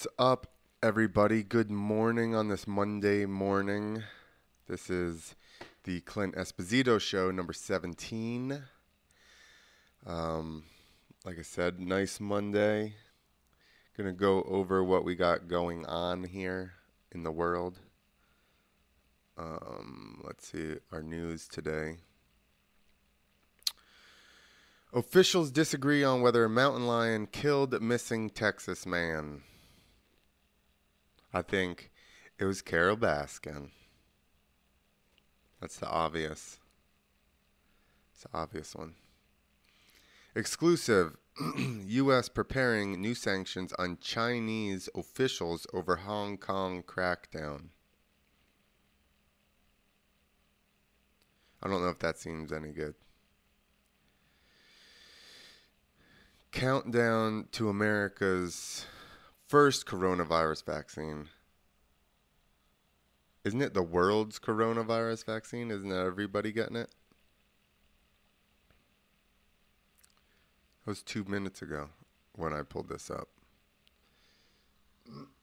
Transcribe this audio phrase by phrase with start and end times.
[0.00, 0.46] What's up,
[0.82, 1.42] everybody?
[1.42, 4.02] Good morning on this Monday morning.
[4.66, 5.34] This is
[5.84, 8.62] the Clint Esposito Show, number 17.
[10.06, 10.62] Um,
[11.26, 12.94] like I said, nice Monday.
[13.94, 16.72] Gonna go over what we got going on here
[17.12, 17.78] in the world.
[19.36, 21.98] Um, let's see our news today.
[24.94, 29.42] Officials disagree on whether a mountain lion killed missing Texas man.
[31.32, 31.90] I think
[32.38, 33.70] it was Carole Baskin.
[35.60, 36.58] That's the obvious.
[38.12, 38.94] It's the obvious one.
[40.34, 41.16] Exclusive
[41.56, 42.28] U.S.
[42.28, 47.68] preparing new sanctions on Chinese officials over Hong Kong crackdown.
[51.62, 52.94] I don't know if that seems any good.
[56.52, 58.86] Countdown to America's
[59.50, 61.28] first coronavirus vaccine.
[63.44, 65.72] Isn't it the world's coronavirus vaccine?
[65.72, 66.88] Isn't everybody getting it?
[70.84, 71.88] That was two minutes ago
[72.36, 73.28] when I pulled this up.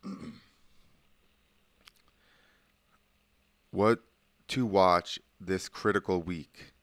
[3.72, 4.00] what
[4.48, 6.74] to watch this critical week?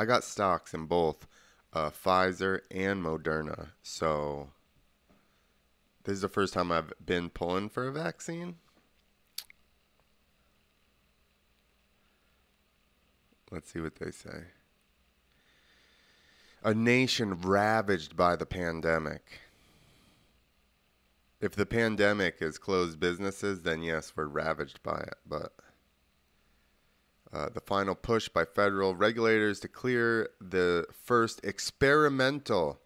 [0.00, 1.28] I got stocks in both
[1.72, 4.48] uh, Pfizer and Moderna, so
[6.04, 8.56] this is the first time I've been pulling for a vaccine.
[13.50, 14.44] Let's see what they say.
[16.64, 19.40] A nation ravaged by the pandemic.
[21.40, 25.16] If the pandemic has closed businesses, then yes, we're ravaged by it.
[25.26, 25.52] But
[27.32, 32.81] uh, the final push by federal regulators to clear the first experimental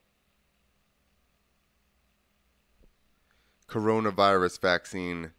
[3.68, 5.32] coronavirus vaccine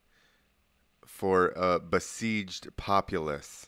[1.06, 3.68] for a besieged populace.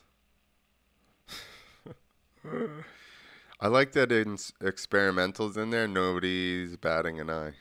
[3.60, 5.86] I like that in experimentals in there.
[5.86, 7.52] Nobody's batting an eye.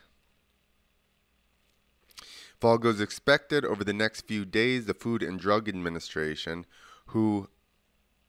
[2.60, 4.86] Fall goes expected over the next few days.
[4.86, 6.66] The Food and Drug Administration,
[7.08, 7.50] who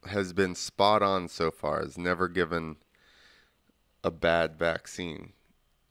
[0.06, 2.77] has been spot on so far, has never given
[4.03, 5.33] a bad vaccine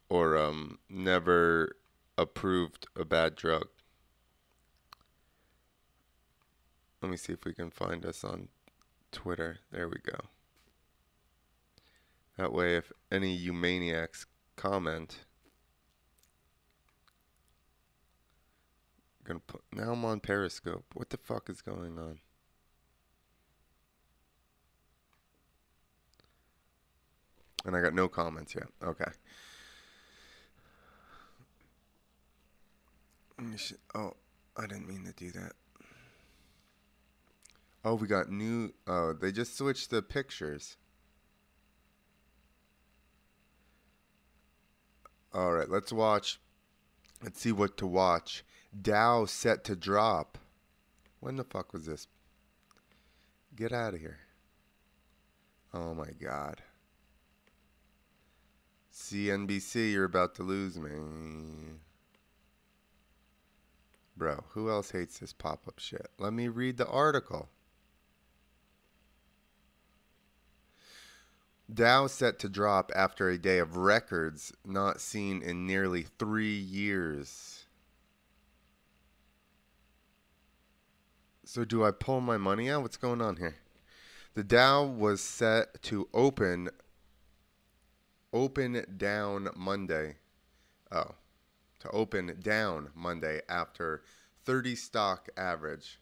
[0.09, 1.75] or um, never
[2.19, 3.68] approved a bad drug.
[7.02, 8.50] Let me see if we can find us on
[9.12, 9.59] Twitter.
[9.72, 10.19] There we go.
[12.38, 14.25] That way, if any you maniacs
[14.57, 15.19] comment,
[19.24, 19.62] gonna put.
[19.74, 20.86] Now I'm on Periscope.
[20.94, 22.19] What the fuck is going on?
[27.66, 28.68] And I got no comments yet.
[28.84, 29.12] Okay.
[33.96, 34.14] Oh,
[34.58, 35.54] I didn't mean to do that.
[37.86, 38.74] Oh, we got new.
[38.88, 40.76] Oh, they just switched the pictures.
[45.34, 46.40] All right, let's watch.
[47.24, 48.44] Let's see what to watch.
[48.82, 50.38] Dow set to drop.
[51.20, 52.08] When the fuck was this?
[53.56, 54.20] Get out of here.
[55.74, 56.62] Oh my god.
[58.94, 60.90] CNBC, you're about to lose me.
[64.19, 66.09] Bro, who else hates this pop up shit?
[66.19, 67.47] Let me read the article.
[71.74, 77.63] Dow set to drop after a day of records not seen in nearly three years.
[81.46, 82.81] So, do I pull my money out?
[82.81, 83.56] What's going on here?
[84.34, 86.69] The Dow was set to open
[88.34, 90.18] open down Monday.
[90.91, 91.16] Oh,
[91.80, 94.04] to open down Monday after
[94.46, 96.00] 30 stock average.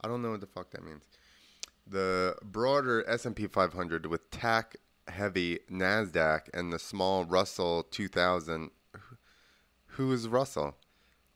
[0.00, 1.08] I don't know what the fuck that means.
[1.86, 4.76] The broader S&P 500 with tech
[5.08, 8.70] heavy Nasdaq and the small Russell 2000
[9.86, 10.76] who is Russell?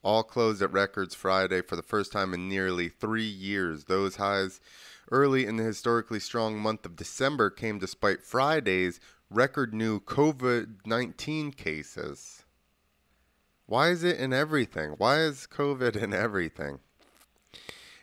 [0.03, 3.85] All closed at records Friday for the first time in nearly 3 years.
[3.85, 4.61] Those highs
[5.11, 9.01] early in the historically strong month of December came despite Friday's
[9.31, 12.38] record new COVID-19 cases.
[13.69, 14.95] Why is it in everything?
[14.97, 16.79] Why is COVID in everything?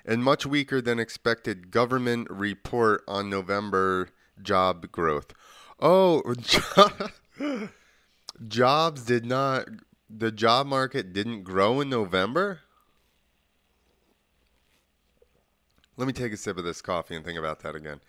[0.06, 4.09] And much weaker than expected government report on November
[4.39, 5.33] job growth.
[5.79, 6.21] Oh,
[8.47, 9.67] jobs did not,
[10.07, 12.59] the job market didn't grow in November?
[15.97, 18.01] Let me take a sip of this coffee and think about that again.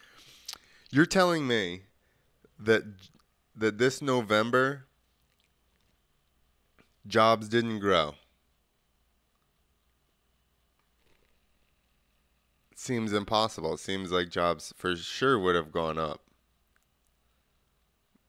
[0.90, 1.84] You're telling me
[2.58, 2.82] that
[3.56, 4.84] that this November
[7.06, 8.14] jobs didn't grow.
[12.70, 13.74] It seems impossible.
[13.74, 16.20] It seems like jobs for sure would have gone up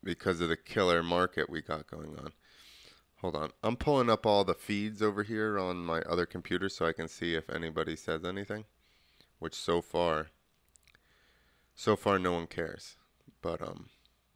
[0.04, 2.32] because of the killer market we got going on.
[3.22, 3.50] Hold on.
[3.64, 7.08] I'm pulling up all the feeds over here on my other computer so I can
[7.08, 8.66] see if anybody says anything,
[9.40, 10.28] which so far
[11.76, 12.96] so far no one cares.
[13.42, 13.90] But um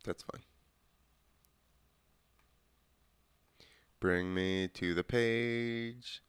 [0.03, 0.41] that's fine.
[4.01, 6.23] Bring me to the page.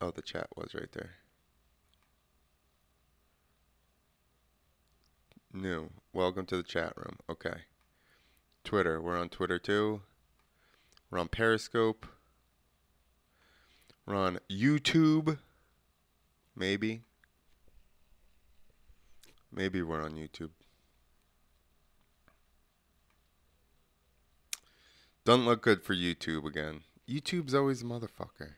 [0.00, 1.14] Oh, the chat was right there.
[5.52, 5.90] New.
[6.12, 7.16] Welcome to the chat room.
[7.28, 7.62] Okay.
[8.62, 9.02] Twitter.
[9.02, 10.02] We're on Twitter too.
[11.10, 12.06] We're on Periscope.
[14.06, 15.38] We're on YouTube.
[16.54, 17.02] Maybe.
[19.50, 20.50] Maybe we're on YouTube.
[25.24, 26.82] Doesn't look good for YouTube again.
[27.08, 28.54] YouTube's always a motherfucker.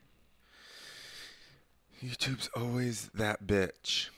[2.03, 4.09] YouTube's always that bitch.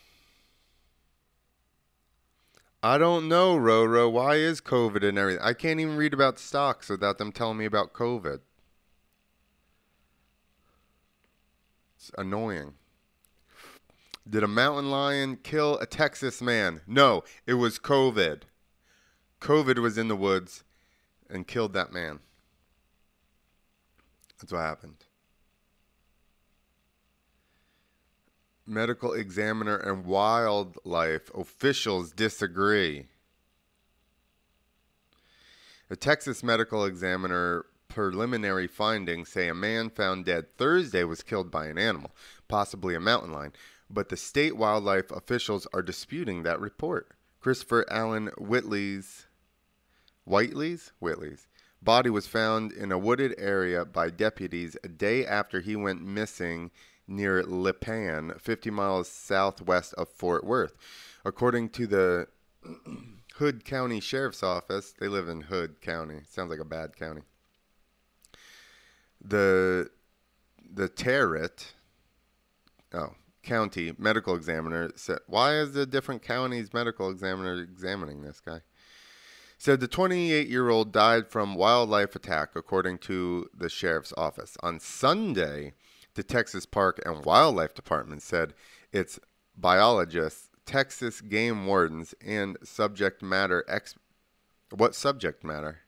[2.83, 4.11] I don't know, Roro.
[4.11, 5.43] Why is COVID and everything?
[5.43, 8.41] I can't even read about stocks without them telling me about COVID.
[11.97, 12.75] It's annoying.
[14.29, 16.83] Did a mountain lion kill a Texas man?
[16.87, 18.43] No, it was COVID.
[19.41, 20.63] COVID was in the woods
[21.29, 22.21] and killed that man.
[24.41, 25.05] That's what happened.
[28.67, 33.07] Medical examiner and wildlife officials disagree.
[35.91, 41.67] A Texas medical examiner preliminary findings say a man found dead Thursday was killed by
[41.67, 42.13] an animal,
[42.47, 43.53] possibly a mountain lion,
[43.91, 47.09] but the state wildlife officials are disputing that report.
[47.41, 49.27] Christopher Allen Whitley's
[50.25, 51.49] Whiteley's Whitley's
[51.83, 56.71] body was found in a wooded area by deputies a day after he went missing
[57.07, 60.77] near Lipan, 50 miles southwest of Fort Worth.
[61.25, 62.29] According to the
[63.35, 66.21] Hood County Sheriff's Office, they live in Hood County.
[66.29, 67.23] Sounds like a bad county.
[69.23, 69.91] The
[70.73, 71.75] the Tarrant,
[72.95, 78.61] oh, county medical examiner said, "Why is the different counties medical examiner examining this guy?"
[79.61, 84.57] Said the 28 year old died from wildlife attack, according to the sheriff's office.
[84.63, 85.75] On Sunday,
[86.15, 88.55] the Texas Park and Wildlife Department said
[88.91, 89.21] its
[89.55, 93.97] biologists, Texas game wardens, and subject matter ex-
[94.75, 95.81] what subject matter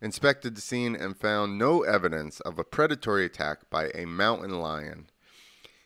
[0.00, 5.10] inspected the scene and found no evidence of a predatory attack by a mountain lion.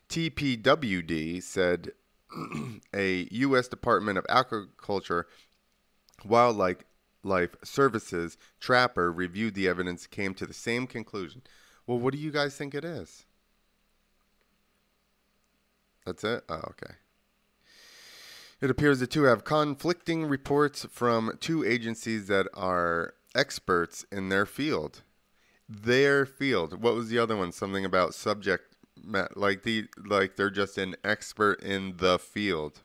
[0.09, 1.91] TPWD said
[2.95, 3.67] a U.S.
[3.67, 5.27] Department of Agriculture
[6.25, 6.85] wildlife
[7.27, 11.43] Life Services trapper reviewed the evidence came to the same conclusion.
[11.87, 13.27] Well, what do you guys think it is?
[16.05, 16.45] That's it?
[16.49, 16.95] Oh, okay.
[18.61, 24.47] It appears the two have conflicting reports from two agencies that are experts in their
[24.47, 25.03] field.
[25.69, 26.83] Their field.
[26.83, 27.53] What was the other one?
[27.53, 28.77] Something about subject
[29.35, 32.81] like the like they're just an expert in the field.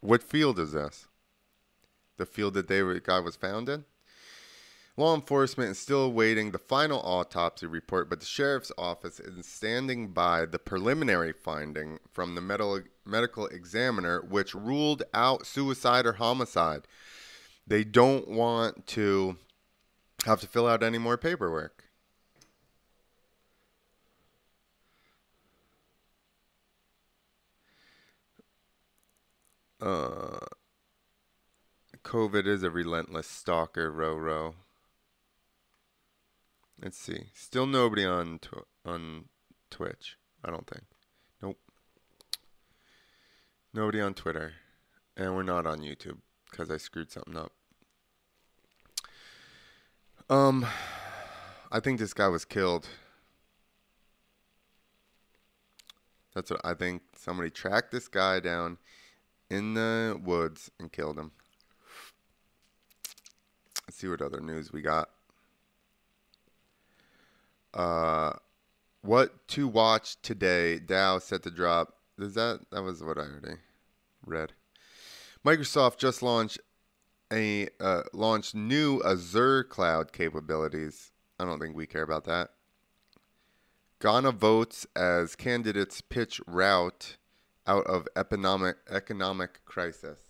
[0.00, 1.07] What field is this?
[2.18, 3.84] The field that they were, guy was found in.
[4.98, 10.08] Law enforcement is still awaiting the final autopsy report, but the sheriff's office is standing
[10.08, 16.82] by the preliminary finding from the medical medical examiner, which ruled out suicide or homicide.
[17.64, 19.36] They don't want to
[20.26, 21.84] have to fill out any more paperwork.
[29.80, 30.38] Uh,
[32.08, 34.54] COVID is a relentless stalker, Roro.
[36.82, 37.26] Let's see.
[37.34, 39.26] Still nobody on tw- on
[39.70, 40.16] Twitch.
[40.42, 40.84] I don't think.
[41.42, 41.58] Nope.
[43.74, 44.54] Nobody on Twitter,
[45.18, 47.52] and we're not on YouTube because I screwed something up.
[50.30, 50.64] Um,
[51.70, 52.88] I think this guy was killed.
[56.34, 57.02] That's what I think.
[57.14, 58.78] Somebody tracked this guy down
[59.50, 61.32] in the woods and killed him.
[63.98, 65.08] See what other news we got.
[67.74, 68.34] Uh,
[69.02, 70.78] what to watch today?
[70.78, 71.94] Dow set to drop.
[72.16, 73.56] Is that that was what I already
[74.24, 74.52] read?
[75.44, 76.60] Microsoft just launched
[77.32, 81.10] a uh, launched new Azure cloud capabilities.
[81.40, 82.50] I don't think we care about that.
[84.00, 87.16] Ghana votes as candidates pitch route
[87.66, 90.27] out of economic economic crisis.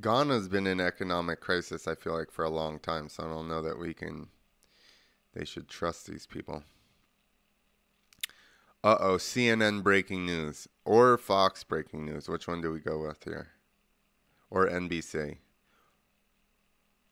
[0.00, 3.08] Ghana's been in economic crisis, I feel like, for a long time.
[3.08, 4.28] So I don't know that we can.
[5.34, 6.62] They should trust these people.
[8.84, 10.68] Uh oh, CNN breaking news.
[10.84, 12.28] or Fox breaking news?
[12.28, 13.48] Which one do we go with here?
[14.50, 15.38] Or NBC?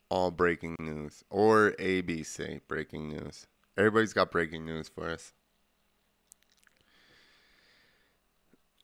[0.08, 1.24] All breaking news.
[1.30, 3.46] Or ABC breaking news.
[3.76, 5.32] Everybody's got breaking news for us.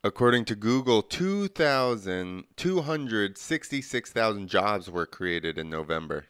[0.02, 6.25] According to Google, 2,000, 266,000 jobs were created in November.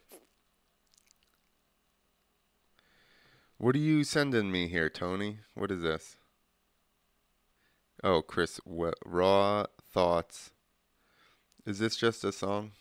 [3.57, 5.37] What are you sending me here, Tony?
[5.53, 6.17] What is this?
[8.03, 10.51] Oh, Chris, what, raw thoughts.
[11.65, 12.71] Is this just a song?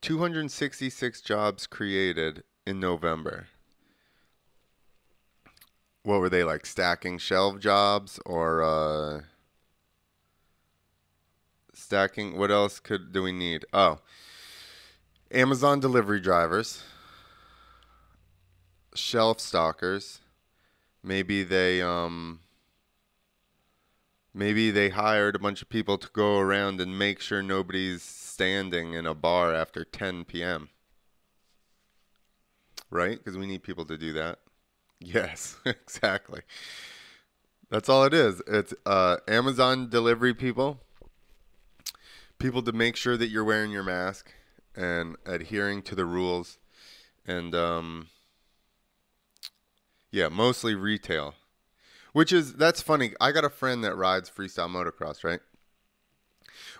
[0.00, 3.48] 266 jobs created in November.
[6.06, 9.22] What were they like stacking shelf jobs or uh
[11.74, 13.64] stacking what else could do we need?
[13.72, 13.98] Oh.
[15.32, 16.84] Amazon delivery drivers,
[18.94, 20.20] shelf stockers,
[21.02, 22.38] maybe they um
[24.32, 28.92] maybe they hired a bunch of people to go around and make sure nobody's standing
[28.92, 30.68] in a bar after 10 p.m.
[32.90, 33.18] Right?
[33.18, 34.38] Because we need people to do that.
[35.00, 36.42] Yes, exactly.
[37.70, 38.42] That's all it is.
[38.46, 40.80] It's uh, Amazon delivery people,
[42.38, 44.32] people to make sure that you're wearing your mask
[44.74, 46.58] and adhering to the rules,
[47.26, 48.08] and um,
[50.10, 51.34] yeah, mostly retail.
[52.12, 53.14] Which is that's funny.
[53.20, 55.40] I got a friend that rides freestyle motocross, right?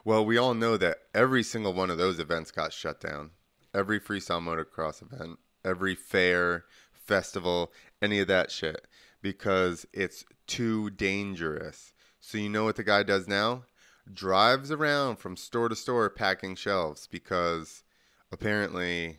[0.05, 3.31] Well, we all know that every single one of those events got shut down.
[3.75, 6.65] Every freestyle motocross event, every fair,
[7.07, 7.73] festival,
[8.03, 8.87] any of that shit
[9.27, 11.93] because it's too dangerous.
[12.21, 13.65] So you know what the guy does now?
[14.13, 17.83] Drives around from store to store packing shelves because
[18.31, 19.19] apparently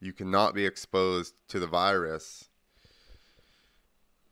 [0.00, 2.48] you cannot be exposed to the virus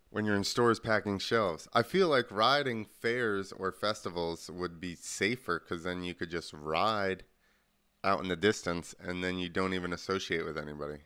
[0.08, 1.68] when you're in stores packing shelves.
[1.74, 6.54] I feel like riding fairs or festivals would be safer because then you could just
[6.54, 7.24] ride
[8.02, 11.00] out in the distance and then you don't even associate with anybody.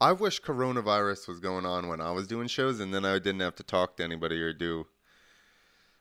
[0.00, 3.40] I wish coronavirus was going on when I was doing shows and then I didn't
[3.40, 4.86] have to talk to anybody or do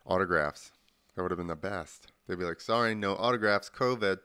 [0.06, 0.72] autographs.
[1.16, 2.08] That would have been the best.
[2.26, 4.20] They'd be like, sorry, no autographs, COVID.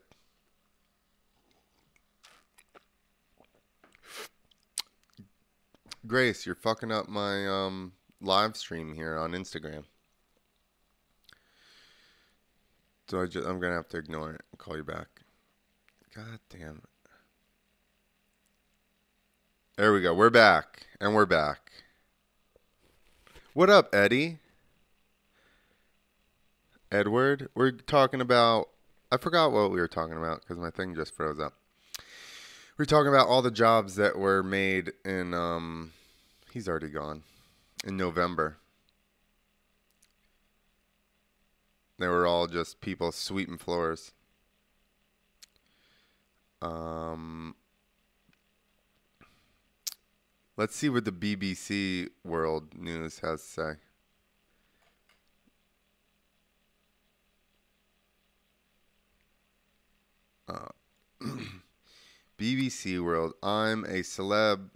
[6.06, 9.84] Grace, you're fucking up my um, live stream here on Instagram.
[13.08, 15.08] So I I'm gonna have to ignore it and call you back.
[16.14, 16.93] God damn it.
[19.76, 20.14] There we go.
[20.14, 20.86] We're back.
[21.00, 21.72] And we're back.
[23.54, 24.38] What up, Eddie?
[26.92, 27.48] Edward?
[27.56, 28.68] We're talking about.
[29.10, 31.54] I forgot what we were talking about because my thing just froze up.
[32.78, 35.34] We're talking about all the jobs that were made in.
[35.34, 35.90] Um,
[36.52, 37.24] he's already gone.
[37.84, 38.58] In November.
[41.98, 44.12] They were all just people sweeping floors.
[46.62, 47.56] Um,
[50.56, 53.72] let's see what the BBC World News has to say.
[60.48, 60.68] Uh,
[62.38, 63.34] BBC World.
[63.42, 64.70] I'm a celeb.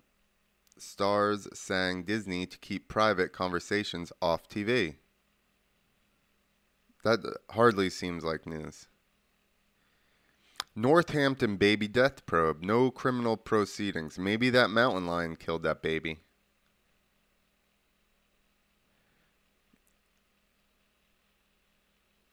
[0.78, 4.94] Stars sang Disney to keep private conversations off TV.
[7.02, 7.18] That
[7.50, 8.86] hardly seems like news.
[10.78, 12.62] Northampton baby death probe.
[12.62, 14.18] No criminal proceedings.
[14.18, 16.20] Maybe that mountain lion killed that baby.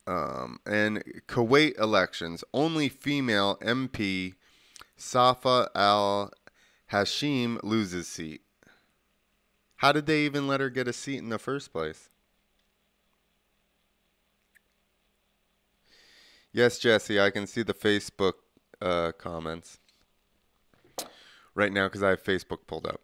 [0.06, 2.44] Um, and Kuwait elections.
[2.54, 4.36] Only female MP
[4.96, 6.32] Safa al
[6.92, 8.42] Hashim loses seat.
[9.78, 12.10] How did they even let her get a seat in the first place?
[16.56, 18.36] Yes, Jesse, I can see the Facebook
[18.82, 19.78] uh, comments
[21.54, 23.02] right now because I have Facebook pulled up.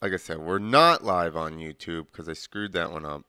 [0.00, 3.22] Like I said, we're not live on YouTube because I screwed that one up.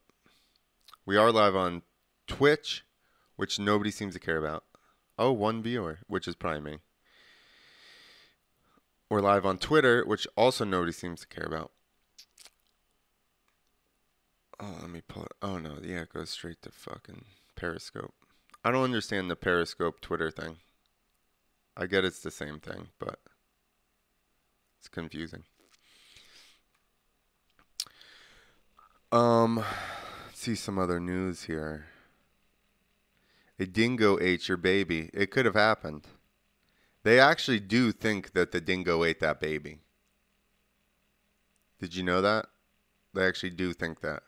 [1.03, 1.81] We are live on
[2.27, 2.86] Twitch,
[3.38, 4.65] which nobody seems to care about.
[5.17, 6.77] Oh, one viewer, which is probably me.
[9.10, 11.72] We're live on Twitter, which also nobody seems to care about.
[14.60, 15.31] Oh, let me pull it.
[15.41, 15.79] Oh, no.
[15.81, 18.13] Yeah, it goes straight to fucking Periscope.
[18.63, 20.58] I don't understand the Periscope Twitter thing.
[21.75, 23.20] I get it's the same thing, but
[24.80, 25.44] it's confusing.
[29.12, 29.63] Um,
[30.34, 31.88] see some other news here.
[33.60, 35.10] A dingo ate your baby.
[35.13, 36.08] It could have happened.
[37.03, 39.80] They actually do think that the dingo ate that baby.
[41.80, 42.46] Did you know that?
[43.13, 44.22] They actually do think that.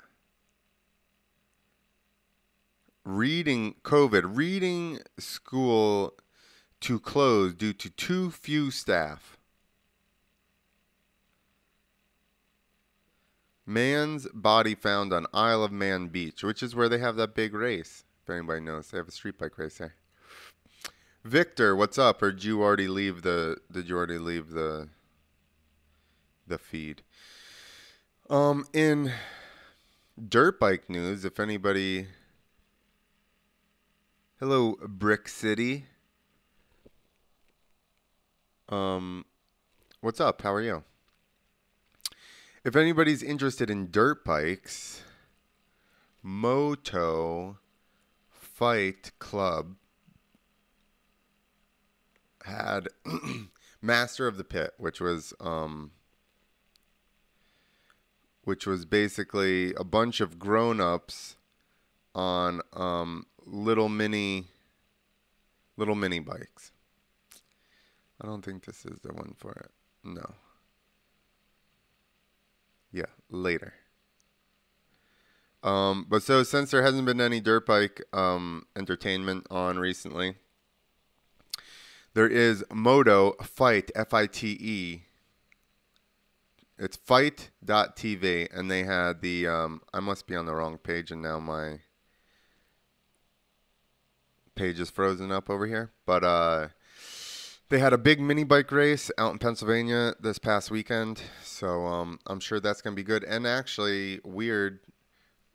[3.05, 6.13] Reading COVID, reading school
[6.81, 9.37] to close due to too few staff.
[13.65, 17.53] Man's body found on Isle of Man Beach, which is where they have that big
[17.53, 18.03] race.
[18.23, 19.95] If anybody knows, they have a street bike race there.
[21.23, 22.21] Victor, what's up?
[22.21, 23.57] Or did you already leave the?
[23.71, 24.89] Did you already leave the?
[26.45, 27.03] The feed.
[28.29, 29.13] Um, in
[30.29, 32.07] dirt bike news, if anybody.
[34.39, 35.85] Hello, Brick City.
[38.67, 39.25] Um,
[40.01, 40.41] what's up?
[40.41, 40.83] How are you?
[42.65, 45.03] If anybody's interested in dirt bikes,
[46.23, 47.59] Moto
[48.27, 49.75] Fite Klub
[52.43, 52.87] had
[53.83, 55.91] Master of the Pit, which was um,
[58.43, 61.37] which was basically a bunch of grown-ups
[62.15, 64.45] on um, little mini
[65.77, 66.71] little mini bikes.
[68.21, 69.71] I don't think this is the one for it.
[70.03, 70.33] No.
[72.91, 73.73] Yeah, later.
[75.63, 80.35] Um, but so since there hasn't been any dirt bike um, entertainment on recently,
[82.13, 85.01] there is Moto Fite F I T E.
[86.77, 89.47] It's fite.tv, and they had the.
[89.47, 91.79] Um, I must be on the wrong page, and now my
[94.55, 95.91] page is frozen up over here.
[96.05, 96.67] But uh,
[97.69, 102.19] they had a big mini bike race out in Pennsylvania this past weekend, so um,
[102.27, 103.23] I'm sure that's gonna be good.
[103.23, 104.79] And actually, weird.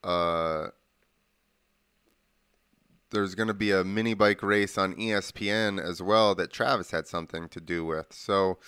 [0.02, 0.68] Uh,
[3.10, 7.48] there's gonna be a mini bike race on ESPN as well that Travis had something
[7.48, 8.12] to do with.
[8.12, 8.58] So,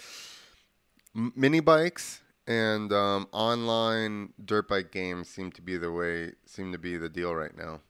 [1.15, 6.73] m- mini bikes and um, online dirt bike games seem to be the way seem
[6.73, 7.81] to be the deal right now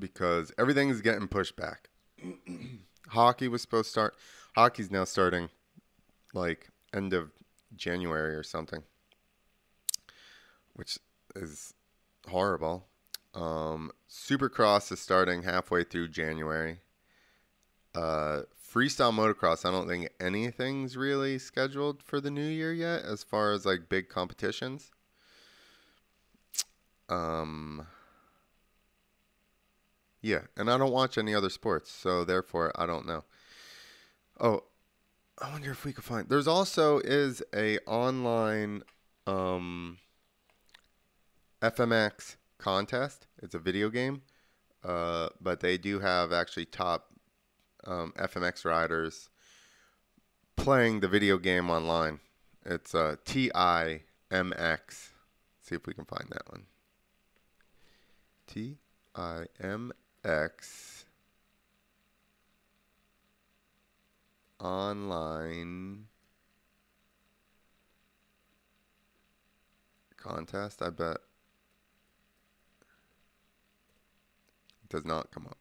[0.00, 1.90] because everything is getting pushed back.
[3.08, 4.14] hockey was supposed to start.
[4.54, 5.48] Hockey's now starting
[6.34, 7.30] like end of
[7.76, 8.82] January or something,
[10.74, 10.98] which
[11.36, 11.74] is
[12.28, 12.86] horrible.
[13.34, 16.80] Um, Supercross is starting halfway through January.
[17.94, 23.22] Uh, freestyle motocross, I don't think anything's really scheduled for the new year yet, as
[23.22, 24.90] far as like big competitions.
[27.08, 27.86] Um,
[30.22, 33.24] yeah, and I don't watch any other sports, so therefore I don't know.
[34.38, 34.64] Oh,
[35.38, 36.28] I wonder if we could find.
[36.28, 38.82] There's also is a online
[39.26, 39.98] um,
[41.62, 43.26] FMX contest.
[43.42, 44.22] It's a video game,
[44.84, 47.06] uh, but they do have actually top
[47.86, 49.30] um, FMX riders
[50.56, 52.20] playing the video game online.
[52.64, 54.02] It's uh, TIMX.
[55.62, 56.66] See if we can find that one.
[58.46, 58.76] T
[59.14, 59.92] I M
[60.24, 61.04] X
[64.60, 66.04] online
[70.16, 70.82] contest.
[70.82, 71.16] I bet
[74.82, 75.58] it does not come up.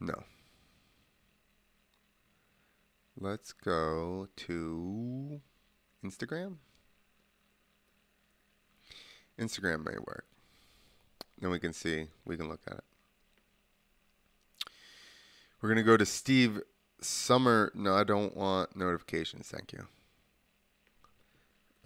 [0.00, 0.24] No.
[3.20, 5.40] Let's go to
[6.04, 6.56] Instagram.
[9.38, 10.26] Instagram may work.
[11.40, 12.84] Then we can see, we can look at it.
[15.60, 16.60] We're going to go to Steve
[17.00, 17.72] Summer.
[17.74, 19.48] No, I don't want notifications.
[19.48, 19.86] Thank you.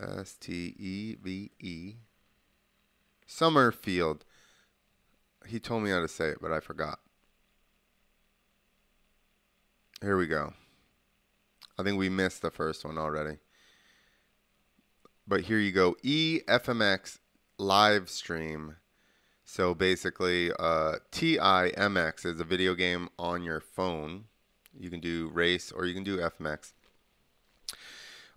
[0.01, 1.95] S T E V E.
[3.27, 4.25] Summerfield.
[5.47, 7.01] He told me how to say it, but I forgot.
[10.03, 10.53] Here we go.
[11.79, 13.39] I think we missed the first one already.
[15.27, 15.97] But here you go.
[16.05, 17.19] EFMX
[17.59, 18.77] live stream.
[19.53, 24.25] So basically, uh, TIMX is a video game on your phone.
[24.75, 26.73] You can do race or you can do FMX.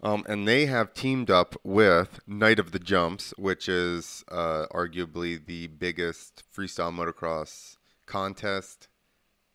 [0.04, 5.40] Um, and they have teamed up with Night of the Jumps, which is uh, arguably
[5.44, 8.90] the biggest freestyle motocross contest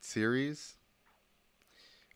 [0.00, 0.78] series.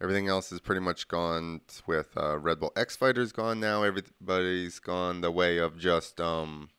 [0.00, 3.82] Everything else is pretty much gone with uh, Red Bull X Fighters gone now.
[3.82, 6.70] Everybody's gone the way of just um,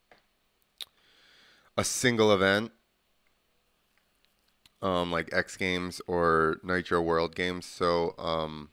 [1.78, 2.72] a single event,
[4.82, 7.66] um, like X Games or Nitro World Games.
[7.66, 8.70] So um,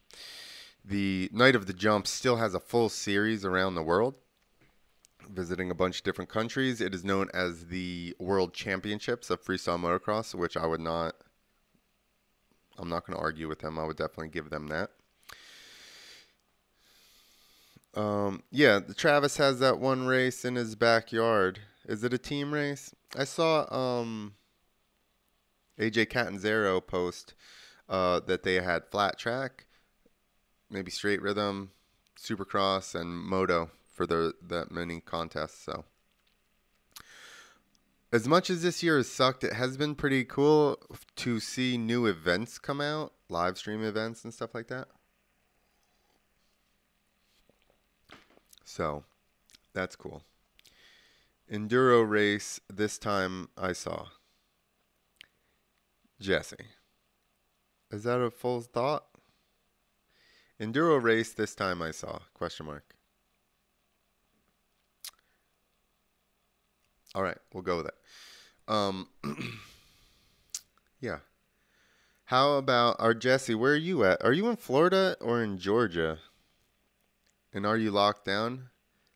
[0.85, 4.17] the Night of the Jump still has a full series around the world,
[5.29, 6.81] visiting a bunch of different countries.
[6.81, 11.15] It is known as the World Championships of Freestyle Motocross, which I would not.
[12.79, 13.79] I'm not going to argue with them.
[13.79, 14.91] I would definitely give them that.
[17.95, 22.55] Um, yeah, the Travis has that one race in his backyard Is it a team
[22.55, 22.95] race?
[23.17, 24.35] I saw um,
[25.79, 27.35] AJ Catanzaro post
[27.89, 29.67] uh, that they had flat track,
[30.71, 31.73] maybe straight rhythm,
[32.17, 35.59] supercross, and moto for the that many contests.
[35.65, 35.85] So,
[38.13, 40.79] as much as this year has sucked, it has been pretty cool
[41.17, 44.89] to see new events come out, live stream events and stuff like that.
[48.65, 49.05] So,
[49.75, 50.23] that's cool.
[51.53, 54.07] Enduro race this time I saw.
[56.19, 56.57] Jesse.
[57.91, 59.05] Is that a full thought?
[60.59, 62.21] Enduro race this time I saw.
[62.33, 62.95] Question mark.
[67.15, 67.95] All right, we'll go with it.
[68.67, 69.09] Um,
[71.01, 71.19] yeah.
[72.25, 73.55] How about our Jesse?
[73.55, 74.25] Where are you at?
[74.25, 76.19] Are you in Florida or in Georgia?
[77.53, 78.71] And are you locked down?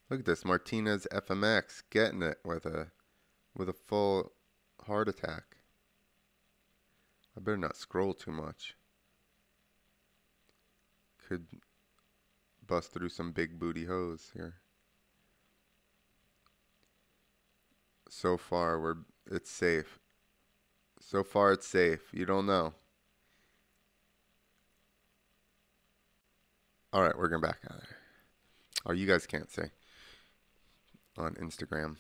[0.09, 2.93] Look at this, Martinez FMX getting it with a
[3.57, 4.33] with a full
[4.87, 5.57] heart attack.
[7.37, 8.77] I better not scroll too much.
[11.29, 11.47] Could
[12.65, 14.55] bust through some big booty hoes here.
[18.09, 19.99] So far we're it's safe.
[21.01, 22.13] So far it's safe.
[22.13, 22.75] You don't know.
[26.93, 27.97] All right, we're going back out there.
[28.87, 29.71] Oh, you guys can't say
[31.19, 31.97] on Instagram.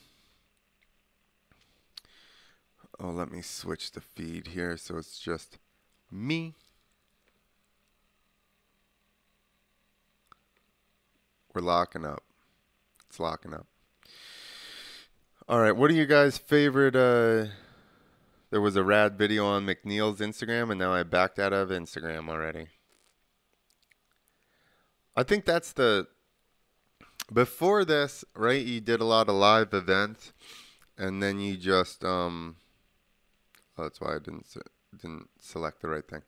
[2.98, 5.58] Oh, let me switch the feed here so it's just
[6.10, 6.54] me.
[11.54, 12.22] We're locking up.
[13.08, 13.66] It's locking up.
[15.48, 16.96] All right, what are you guys' favorite?
[16.96, 17.52] Uh,
[18.50, 22.28] there was a rad video on McNeil's Instagram, and now I backed out of Instagram
[22.28, 22.66] already.
[25.16, 26.08] I think that's the
[27.32, 28.64] before this, right?
[28.64, 30.32] You did a lot of live events,
[30.96, 32.56] and then you just um.
[33.78, 34.46] Oh, that's why I didn't
[34.96, 36.22] didn't select the right thing.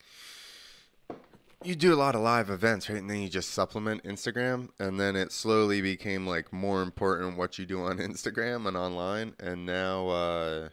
[1.64, 3.00] You do a lot of live events, right?
[3.00, 7.58] And then you just supplement Instagram, and then it slowly became like more important what
[7.58, 10.68] you do on Instagram and online, and now uh,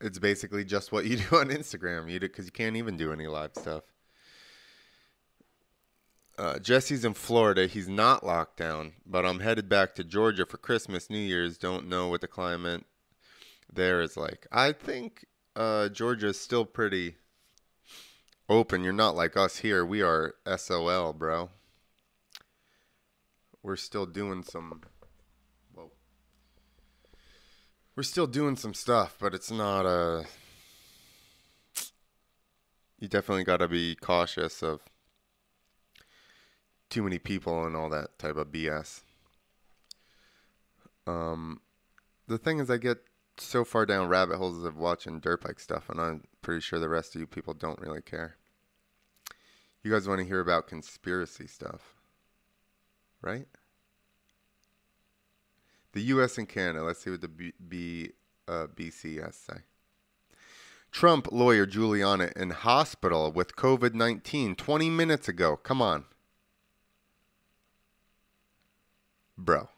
[0.00, 2.10] it's basically just what you do on Instagram.
[2.10, 3.84] You because you can't even do any live stuff.
[6.40, 7.66] Uh, Jesse's in Florida.
[7.66, 11.58] He's not locked down, but I'm headed back to Georgia for Christmas, New Year's.
[11.58, 12.86] Don't know what the climate
[13.70, 14.46] there is like.
[14.50, 17.16] I think uh, Georgia is still pretty
[18.48, 18.82] open.
[18.82, 19.84] You're not like us here.
[19.84, 21.50] We are SOL, bro.
[23.62, 24.80] We're still doing some.
[25.74, 25.90] Whoa.
[27.94, 29.88] We're still doing some stuff, but it's not a.
[29.88, 30.24] Uh,
[32.98, 34.89] you definitely got to be cautious of
[36.90, 39.02] too many people and all that type of BS.
[41.06, 41.60] Um,
[42.26, 42.98] the thing is, I get
[43.38, 46.88] so far down rabbit holes of watching dirt bike stuff, and I'm pretty sure the
[46.88, 48.36] rest of you people don't really care.
[49.82, 51.94] You guys want to hear about conspiracy stuff,
[53.22, 53.46] right?
[55.92, 56.38] The U.S.
[56.38, 56.84] and Canada.
[56.84, 58.10] Let's see what the B, B
[58.46, 59.60] uh, BCS say.
[60.92, 65.56] Trump lawyer Giuliani in hospital with COVID 19 20 minutes ago.
[65.56, 66.04] Come on.
[69.40, 69.70] Bro.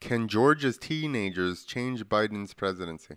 [0.00, 3.16] Can Georgia's teenagers change Biden's presidency?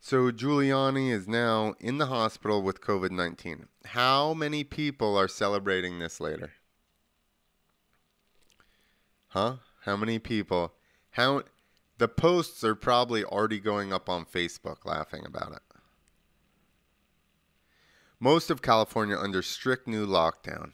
[0.00, 3.66] So Giuliani is now in the hospital with COVID 19.
[3.86, 6.52] How many people are celebrating this later?
[9.28, 9.56] Huh?
[9.84, 10.74] How many people?
[11.10, 11.42] How
[11.98, 15.62] the posts are probably already going up on Facebook laughing about it.
[18.20, 20.72] Most of California under strict new lockdown.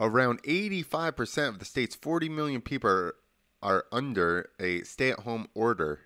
[0.00, 3.14] Around 85% of the state's 40 million people are,
[3.62, 6.00] are under a stay at home order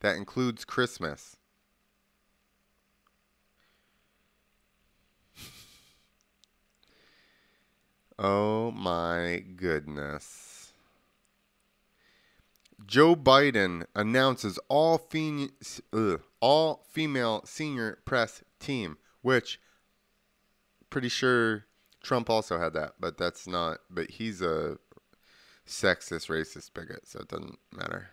[0.00, 1.36] that includes Christmas.
[8.18, 10.72] oh my goodness.
[12.86, 15.48] Joe Biden announces all, fe-
[15.92, 19.60] ugh, all female senior press team, which
[20.90, 21.66] pretty sure
[22.02, 23.78] Trump also had that, but that's not.
[23.90, 24.78] But he's a
[25.66, 28.10] sexist, racist bigot, so it doesn't matter.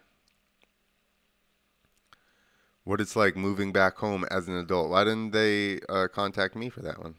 [2.83, 4.91] What it's like moving back home as an adult.
[4.91, 7.15] Why didn't they uh, contact me for that one?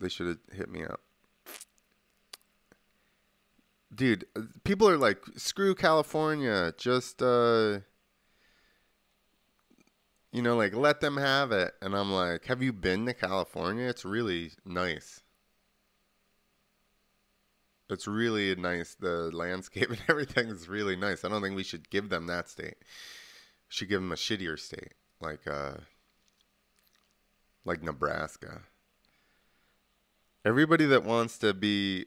[0.00, 1.00] They should have hit me up.
[3.94, 6.74] Dude, uh, people are like, screw California.
[6.76, 7.80] Just, uh,
[10.32, 11.74] you know, like let them have it.
[11.82, 13.86] And I'm like, have you been to California?
[13.86, 15.20] It's really nice.
[17.90, 18.94] It's really nice.
[18.94, 21.24] The landscape and everything is really nice.
[21.24, 22.76] I don't think we should give them that state.
[23.68, 25.74] should give them a shittier state, like uh,
[27.64, 28.62] like Nebraska.
[30.44, 32.06] Everybody that wants to be,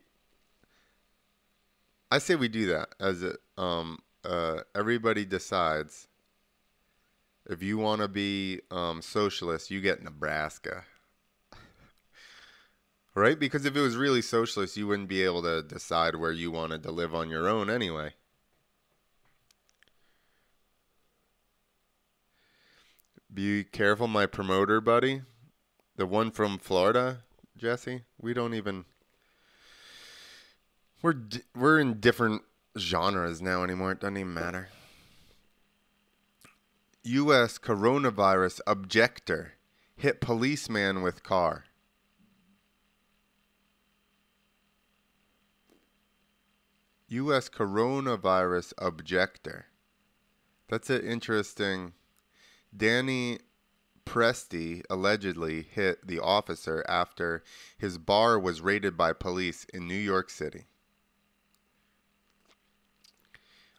[2.12, 6.08] I say we do that as a, um, uh, everybody decides.
[7.48, 10.84] If you want to be um, socialist, you get Nebraska
[13.16, 13.40] right?
[13.40, 16.84] Because if it was really socialist, you wouldn't be able to decide where you wanted
[16.84, 18.14] to live on your own anyway.
[23.34, 25.22] Be careful, my promoter buddy.
[25.98, 27.24] The one from Florida,
[27.58, 28.04] Jesse.
[28.20, 28.86] We don't even.
[31.02, 31.16] We're
[31.56, 32.44] we're in different
[32.78, 33.92] genres now anymore.
[33.92, 34.70] It doesn't even matter.
[37.08, 37.60] U.S.
[37.60, 39.54] coronavirus objector
[39.96, 41.66] hit policeman with car.
[47.10, 47.48] U.S.
[47.48, 49.68] coronavirus objector.
[50.68, 51.94] That's an interesting.
[52.76, 53.38] Danny
[54.04, 57.44] Presti allegedly hit the officer after
[57.78, 60.66] his bar was raided by police in New York City.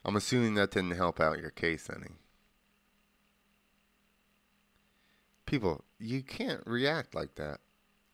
[0.05, 2.13] I'm assuming that didn't help out your case any.
[5.47, 7.59] People, you can't react like that.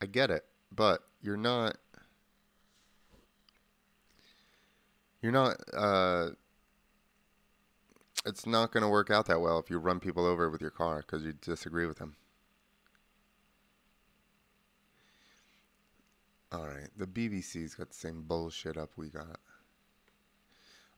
[0.02, 1.76] I get it, but you're not
[5.24, 5.56] You're not.
[5.74, 6.32] Uh,
[8.26, 10.69] it's not going to work out that well if you run people over with your
[10.69, 12.17] car because you disagree with them.
[16.52, 19.39] All right, the BBC's got the same bullshit up we got.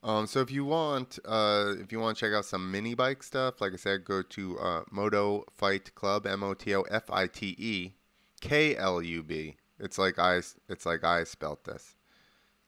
[0.06, 3.24] Um, so if you want, uh, if you want to check out some mini bike
[3.24, 7.10] stuff, like I said, go to uh, Moto Fite Klub, M O T O F
[7.10, 7.94] I T E
[8.40, 9.56] K L U B.
[9.80, 11.96] It's like I, it's like I spelt this.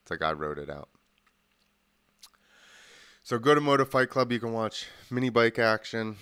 [0.02, 0.90] It's like I wrote it out.
[3.22, 4.32] So go to Moto Fite Klub.
[4.32, 6.16] You can watch mini bike action.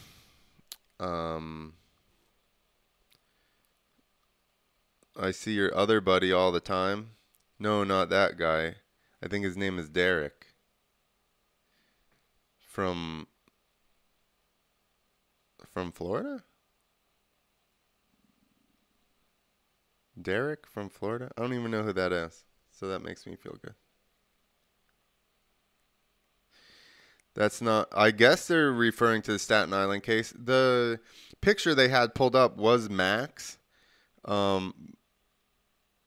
[1.00, 1.76] Um,
[5.18, 7.12] I see your other buddy all the time.
[7.58, 8.76] No, not that guy.
[9.24, 10.48] I think his name is Derek.
[12.76, 13.26] From
[15.74, 16.44] from Florida?
[20.22, 21.32] Derek from Florida?
[21.38, 22.44] I don't even know who that is.
[22.78, 23.76] So that makes me feel good.
[27.34, 27.88] That's not.
[27.96, 30.34] I guess they're referring to the Staten Island case.
[30.38, 31.00] The
[31.40, 33.58] picture they had pulled up was Max,
[34.26, 34.74] um,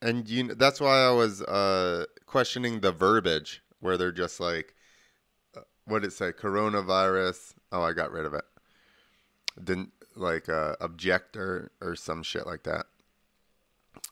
[0.02, 0.54] and you.
[0.54, 4.74] That's why I was uh, questioning the verbiage where they're just like,
[5.88, 6.32] what did it say?
[6.32, 7.54] Coronavirus.
[7.72, 8.44] Oh, I got rid of it.
[9.62, 12.86] Didn't like uh, objector or some shit like that.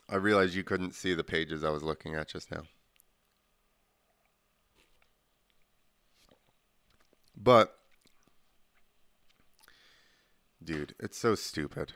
[0.08, 2.62] I realized you couldn't see the pages I was looking at just now.
[7.36, 7.76] But,
[10.64, 11.92] dude, it's so stupid.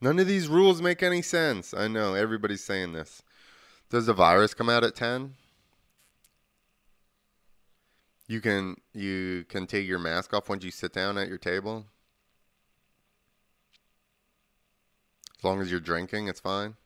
[0.00, 1.74] None of these rules make any sense.
[1.74, 3.22] I know everybody's saying this.
[3.90, 5.34] Does the virus come out at 10?
[8.28, 11.86] You can you can take your mask off once you sit down at your table.
[15.38, 16.76] As long as you're drinking, it's fine.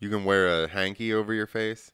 [0.00, 1.92] You can wear a hanky over your face.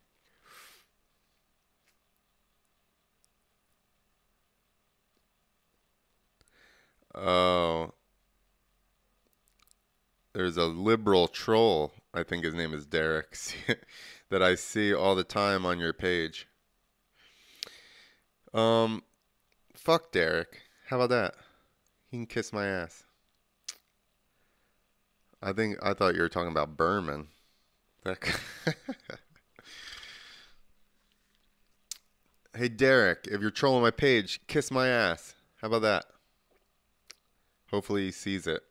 [7.14, 7.92] Oh.
[10.36, 13.38] There's a liberal troll, I think his name is Derek,
[14.30, 16.48] that I see all the time on your page.
[18.52, 19.02] Um,
[19.74, 20.62] fuck Derek.
[20.88, 21.34] How about that?
[22.10, 23.04] He can kiss my ass.
[25.42, 27.28] I think I thought you were talking about Berman.
[32.56, 35.34] hey, Derek, if you're trolling my page, kiss my ass.
[35.60, 36.04] How about that?
[37.70, 38.62] Hopefully he sees it.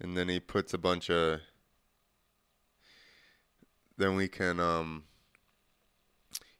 [0.00, 1.40] And then he puts a bunch of.
[3.98, 5.04] Then we can, um.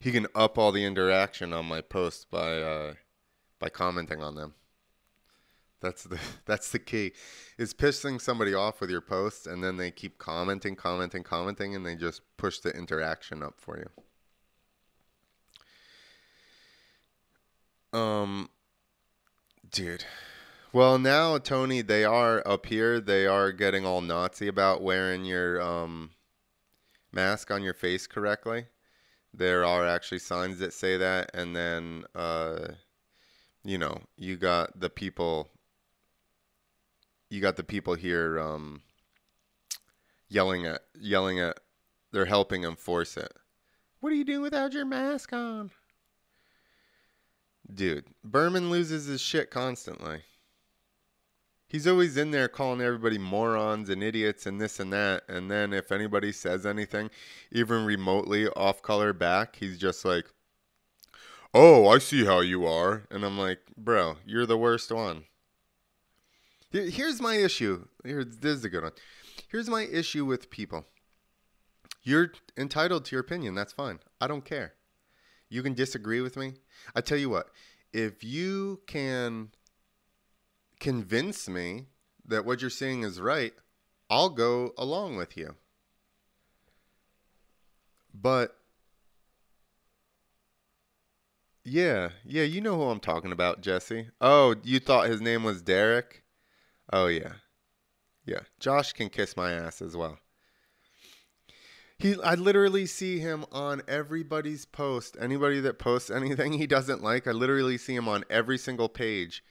[0.01, 2.95] He can up all the interaction on my posts by, uh,
[3.59, 4.55] by commenting on them.
[5.81, 7.13] That's the that's the key.
[7.57, 11.85] Is pissing somebody off with your posts and then they keep commenting, commenting, commenting and
[11.85, 13.79] they just push the interaction up for
[17.93, 17.99] you.
[17.99, 18.51] Um
[19.71, 20.05] dude.
[20.73, 23.01] Well, now Tony, they are up here.
[23.01, 26.11] They are getting all Nazi about wearing your um
[27.13, 28.67] mask on your face correctly.
[29.33, 32.69] There are actually signs that say that and then uh
[33.65, 35.51] you know, you got the people
[37.31, 38.83] you got the people here um,
[40.29, 41.61] yelling at yelling at
[42.13, 43.33] they're helping him force it.
[44.01, 45.71] What are you doing without your mask on?
[47.73, 50.23] Dude, Berman loses his shit constantly.
[51.69, 55.25] He's always in there calling everybody morons and idiots and this and that.
[55.29, 57.11] And then if anybody says anything,
[57.53, 60.27] even remotely off color back, he's just like,
[61.53, 63.05] Oh, I see how you are.
[63.11, 65.25] And I'm like, Bro, you're the worst one.
[66.71, 67.87] Here's my issue.
[68.05, 68.93] Here, this is a good one.
[69.49, 70.87] Here's my issue with people.
[72.03, 73.55] You're entitled to your opinion.
[73.55, 74.01] That's fine.
[74.21, 74.75] I don't care.
[75.49, 76.55] You can disagree with me.
[76.95, 77.49] I tell you what,
[77.93, 79.51] if you can
[80.81, 81.87] convince me
[82.25, 83.55] that what you're saying is right,
[84.11, 85.57] I'll go along with you.
[88.15, 88.57] But
[91.65, 94.09] yeah, yeah, you know who I'm talking about, Jesse.
[94.21, 96.23] Oh, you thought his name was Derek?
[96.93, 97.35] Oh yeah.
[98.25, 98.41] Yeah.
[98.61, 100.19] Josh can kiss my ass as well.
[101.99, 105.17] He I literally see him on everybody's post.
[105.21, 109.43] Anybody that posts anything he doesn't like, I literally see him on every single page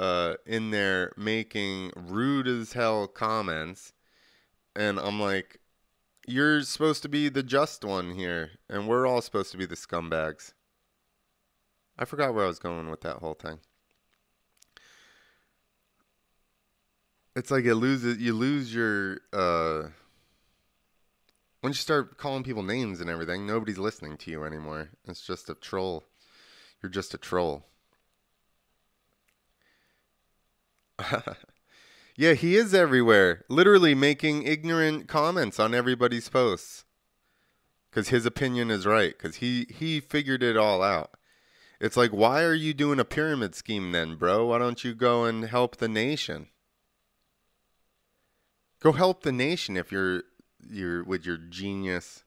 [0.00, 3.92] uh, in there making rude as hell comments.
[4.74, 5.60] And I'm like,
[6.26, 9.76] you're supposed to be the just one here, and we're all supposed to be the
[9.76, 10.54] scumbags.
[11.98, 13.58] I forgot where I was going with that whole thing.
[17.36, 19.88] It's like it loses you lose your uh
[21.62, 24.88] once you start calling people names and everything, nobody's listening to you anymore.
[25.06, 26.04] It's just a troll.
[26.82, 27.69] You're just a troll.
[32.16, 36.84] yeah, he is everywhere, literally making ignorant comments on everybody's posts.
[37.92, 41.16] Cuz his opinion is right cuz he he figured it all out.
[41.80, 44.46] It's like why are you doing a pyramid scheme then, bro?
[44.46, 46.48] Why don't you go and help the nation?
[48.80, 50.22] Go help the nation if you're
[50.68, 52.24] you're with your genius.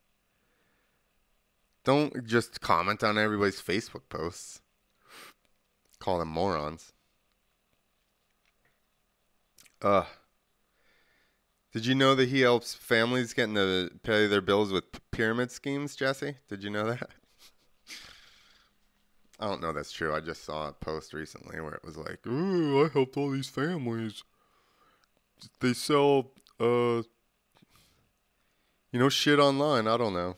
[1.84, 4.62] Don't just comment on everybody's Facebook posts.
[6.00, 6.94] Call them morons.
[9.84, 10.06] Uh,
[11.74, 15.96] did you know that he helps families getting to pay their bills with pyramid schemes,
[15.96, 16.38] Jesse?
[16.48, 17.10] Did you know that?
[19.40, 20.16] I don't know that's true.
[20.16, 23.50] I just saw a post recently where it was like, "Ooh, I helped all these
[23.50, 24.24] families.
[25.60, 27.02] They sell uh
[28.92, 30.38] you know shit online, I don't know."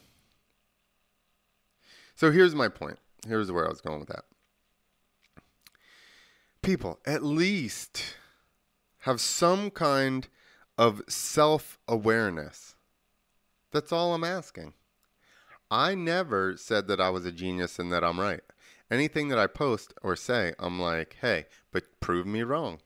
[2.16, 2.98] So here's my point.
[3.28, 4.24] Here's where I was going with that.
[6.64, 8.16] People, at least
[9.06, 10.28] have some kind
[10.80, 12.74] of self awareness.
[13.72, 14.74] That's all I'm asking.
[15.70, 18.42] I never said that I was a genius and that I'm right.
[18.90, 22.80] Anything that I post or say, I'm like, hey, but prove me wrong.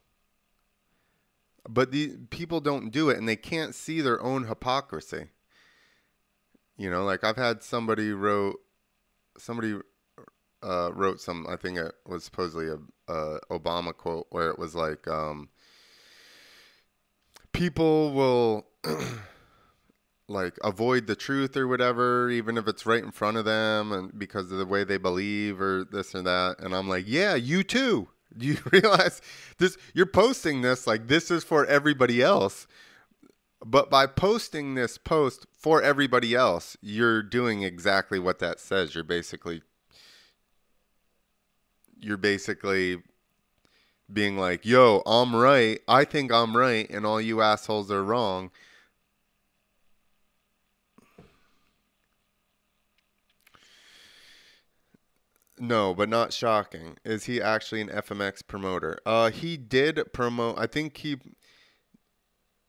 [1.70, 5.28] But the people don't do it and they can't see their own hypocrisy.
[6.78, 8.60] You know, like I've had somebody wrote
[9.38, 9.78] somebody
[10.62, 14.76] uh, wrote some I think it was supposedly a, a Obama quote where it was
[14.76, 15.48] like um,
[17.54, 18.68] people will
[20.28, 24.18] like avoid the truth or whatever even if it's right in front of them and
[24.18, 26.58] because of the way they believe or this or that.
[26.60, 28.10] And i'm like yeah you too.
[28.38, 29.22] Do you realize
[29.58, 29.76] this?
[29.94, 32.68] You're posting this like this is for everybody else.
[33.66, 38.96] But by posting this post for everybody else you're doing exactly what that says.
[38.96, 39.62] You're basically
[42.00, 43.02] you're basically
[44.12, 45.80] being like, yo, I'm right.
[45.88, 48.52] I think I'm right, and all you assholes are wrong.
[55.60, 56.98] No, but not shocking.
[57.04, 58.98] Is he actually an FMX promoter?
[59.06, 60.58] Uh, he did promote.
[60.58, 61.18] I think he.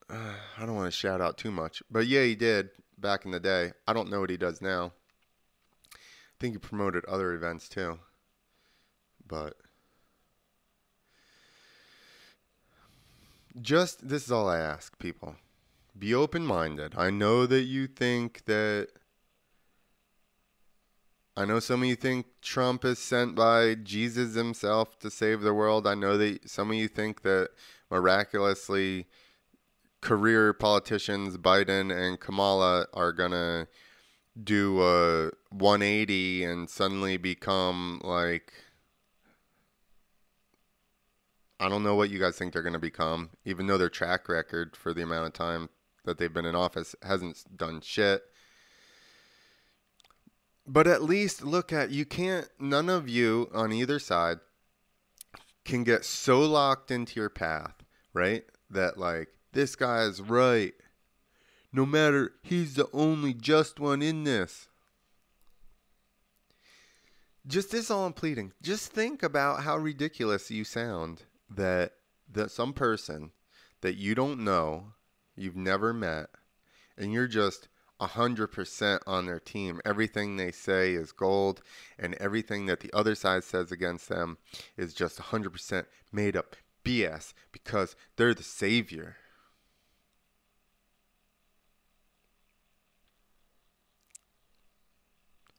[0.08, 3.30] Uh, I don't want to shout out too much, but yeah, he did back in
[3.30, 3.72] the day.
[3.86, 4.92] I don't know what he does now.
[5.94, 7.98] I think he promoted other events too,
[9.26, 9.54] but.
[13.60, 15.36] Just this is all I ask people.
[15.98, 16.94] Be open minded.
[16.96, 18.88] I know that you think that
[21.36, 25.54] I know some of you think Trump is sent by Jesus himself to save the
[25.54, 25.86] world.
[25.86, 27.50] I know that some of you think that
[27.90, 29.06] miraculously
[30.00, 33.68] career politicians Biden and Kamala are going to
[34.42, 38.52] do a 180 and suddenly become like
[41.62, 44.30] I don't know what you guys think they're going to become, even though their track
[44.30, 45.68] record for the amount of time
[46.06, 48.22] that they've been in office hasn't done shit.
[50.66, 54.38] But at least look at you can't, none of you on either side
[55.66, 57.74] can get so locked into your path,
[58.14, 58.44] right?
[58.70, 60.72] That like, this guy is right.
[61.72, 64.68] no matter he's the only just one in this.
[67.46, 68.52] Just this all I'm pleading.
[68.62, 71.92] Just think about how ridiculous you sound that
[72.32, 73.32] that some person
[73.80, 74.92] that you don't know,
[75.36, 76.28] you've never met,
[76.96, 77.68] and you're just
[78.00, 79.80] 100% on their team.
[79.84, 81.62] Everything they say is gold,
[81.98, 84.38] and everything that the other side says against them
[84.76, 89.16] is just 100% made up BS because they're the savior.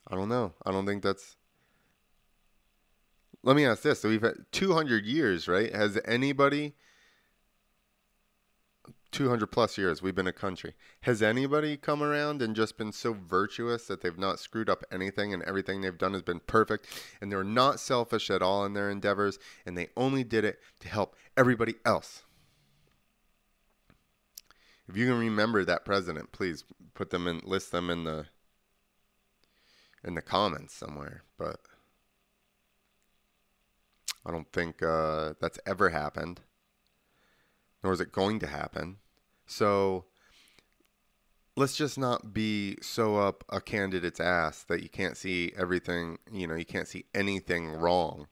[0.07, 0.53] I don't know.
[0.65, 1.37] I don't think that's.
[3.43, 4.01] Let me ask this.
[4.01, 5.73] So we've had 200 years, right?
[5.73, 6.73] Has anybody
[9.11, 10.73] 200 plus years we've been a country.
[11.01, 15.33] Has anybody come around and just been so virtuous that they've not screwed up anything
[15.33, 16.87] and everything they've done has been perfect
[17.19, 20.87] and they're not selfish at all in their endeavors and they only did it to
[20.87, 22.23] help everybody else?
[24.87, 26.63] If you can remember that president, please
[26.93, 28.25] put them in list them in the
[30.03, 31.59] in the comments somewhere, but
[34.25, 36.41] I don't think uh, that's ever happened
[37.83, 38.97] nor is it going to happen.
[39.45, 40.05] So
[41.55, 46.47] let's just not be so up a candidate's ass that you can't see everything, you
[46.47, 48.27] know, you can't see anything wrong.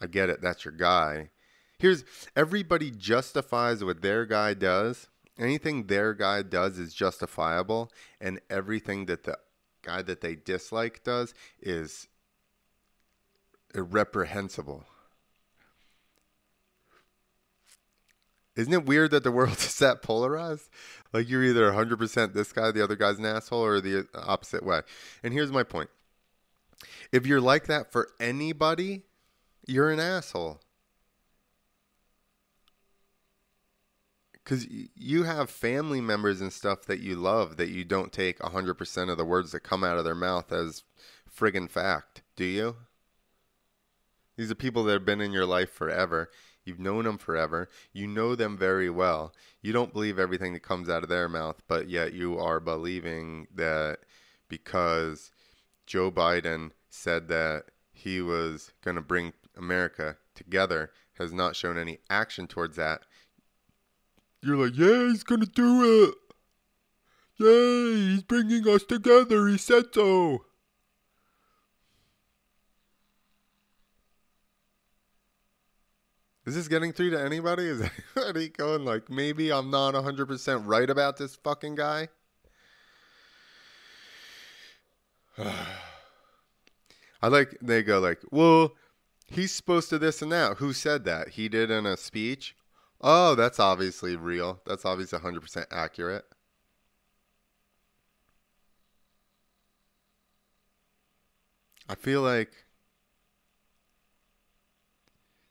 [0.00, 1.30] I get it, that's your guy.
[1.78, 2.04] Here's
[2.36, 5.08] everybody justifies what their guy does.
[5.38, 7.90] Anything their guy does is justifiable,
[8.20, 9.36] and everything that the
[9.82, 12.06] guy that they dislike does is
[13.74, 14.84] irreprehensible.
[18.56, 20.68] Isn't it weird that the world is that polarized?
[21.12, 24.82] Like you're either 100% this guy, the other guy's an asshole, or the opposite way.
[25.22, 25.90] And here's my point
[27.12, 29.02] if you're like that for anybody,
[29.66, 30.60] you're an asshole.
[34.32, 39.10] Because you have family members and stuff that you love that you don't take 100%
[39.10, 40.82] of the words that come out of their mouth as
[41.34, 42.76] friggin' fact, do you?
[44.36, 46.30] These are people that have been in your life forever.
[46.64, 47.68] You've known them forever.
[47.92, 49.34] You know them very well.
[49.62, 53.46] You don't believe everything that comes out of their mouth, but yet you are believing
[53.54, 53.98] that
[54.48, 55.30] because
[55.86, 61.98] Joe Biden said that he was going to bring America together, has not shown any
[62.10, 63.02] action towards that.
[64.42, 66.14] You're like, yeah, he's going to do it.
[67.36, 69.46] Yay, he's bringing us together.
[69.48, 70.44] He said so.
[76.46, 77.64] Is this getting through to anybody?
[77.64, 77.80] Is
[78.16, 82.08] anybody going like, maybe I'm not 100% right about this fucking guy?
[87.22, 88.74] I like, they go like, well,
[89.26, 90.58] he's supposed to this and that.
[90.58, 91.30] Who said that?
[91.30, 92.54] He did in a speech?
[93.00, 94.60] Oh, that's obviously real.
[94.66, 96.26] That's obviously 100% accurate.
[101.88, 102.50] I feel like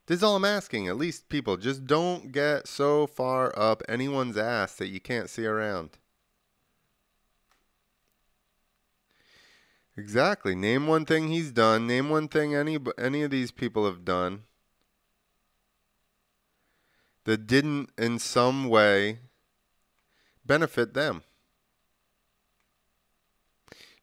[0.06, 0.88] this is all I'm asking.
[0.88, 5.46] At least people just don't get so far up anyone's ass that you can't see
[5.46, 5.98] around.
[9.96, 10.56] Exactly.
[10.56, 11.88] Name one thing he's done.
[11.88, 14.44] Name one thing any any of these people have done
[17.26, 19.20] that didn't in some way
[20.46, 21.24] benefit them.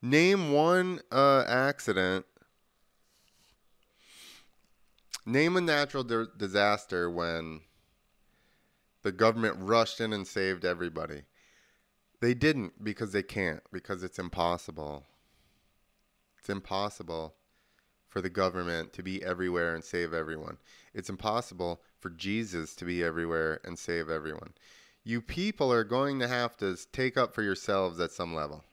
[0.01, 2.25] Name one uh, accident
[5.31, 7.61] Name a natural di- disaster when
[9.03, 11.23] the government rushed in and saved everybody.
[12.21, 15.05] They didn't because they can't, because it's impossible.
[16.37, 17.37] It's impossible
[18.09, 20.59] for the government to be everywhere and save everyone.
[20.95, 24.55] It's impossible for Jesus to be everywhere and save everyone.
[25.05, 28.65] You people are going to have to take up for yourselves at some level.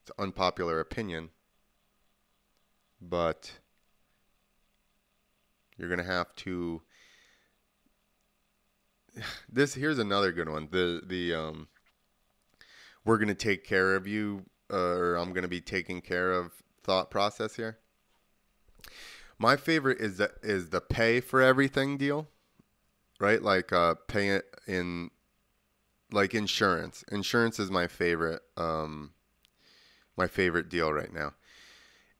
[0.00, 1.28] It's an unpopular opinion,
[2.98, 3.52] but
[5.82, 6.80] you're gonna have to.
[9.52, 10.68] This here's another good one.
[10.70, 11.68] The the um.
[13.04, 16.52] We're gonna take care of you, uh, or I'm gonna be taking care of
[16.84, 17.78] thought process here.
[19.38, 22.28] My favorite is the is the pay for everything deal,
[23.18, 23.42] right?
[23.42, 25.10] Like uh, pay it in,
[26.12, 27.04] like insurance.
[27.10, 28.42] Insurance is my favorite.
[28.56, 29.14] Um,
[30.16, 31.34] my favorite deal right now.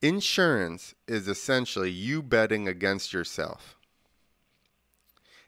[0.03, 3.77] Insurance is essentially you betting against yourself.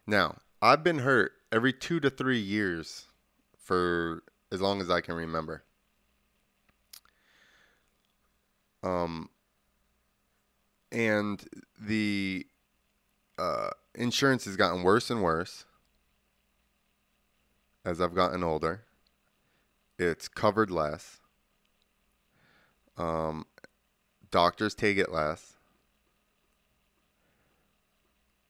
[0.07, 3.07] Now, I've been hurt every two to three years
[3.59, 5.65] for as long as I can remember.
[8.85, 9.29] Um,
[10.93, 11.43] and
[11.81, 12.47] the
[13.39, 15.65] uh, insurance has gotten worse and worse.
[17.85, 18.85] as I've gotten older.
[19.99, 21.21] It's covered less.
[22.97, 23.47] Um,
[24.35, 25.53] doctors take it less.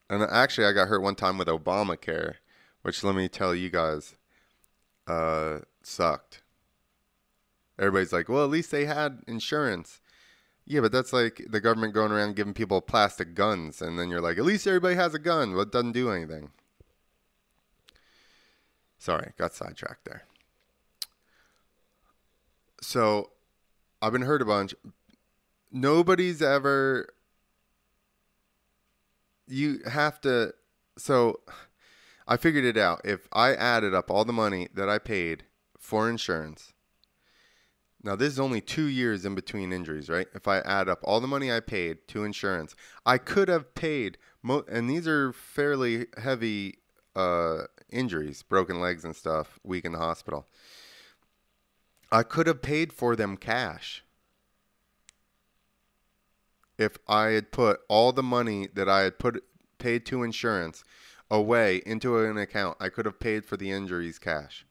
[0.09, 2.37] And actually, I got hurt one time with Obamacare,
[2.81, 4.17] which let me tell you guys,
[5.07, 6.41] uh, sucked.
[7.79, 10.01] Everybody's like, well, at least they had insurance.
[10.65, 14.23] Yeah, but that's like the government going around giving people plastic guns, and then you're
[14.23, 15.53] like, at least everybody has a gun.
[15.53, 16.49] Well, it doesn't do anything.
[18.97, 20.23] Sorry, got sidetracked there.
[22.81, 23.33] So,
[24.01, 24.75] I've been hurt a bunch.
[25.75, 27.09] Nobody's ever.
[29.49, 30.55] You have to.
[30.97, 31.41] So,
[32.29, 33.01] I figured it out.
[33.05, 35.45] If I added up all the money that I paid
[35.77, 36.73] for insurance,
[38.05, 40.29] now this is only two years in between injuries, right?
[40.33, 44.17] If I add up all the money I paid to insurance, I could have paid,
[44.45, 46.79] mo- and these are fairly heavy
[47.17, 50.47] uh, injuries, broken legs and stuff, week in the hospital.
[52.13, 54.05] I could have paid for them cash
[56.79, 59.43] if I had put all the money that I had put
[59.79, 60.83] paid to insurance
[61.31, 62.77] away into an account.
[62.81, 64.67] I could have paid for the injuries cash.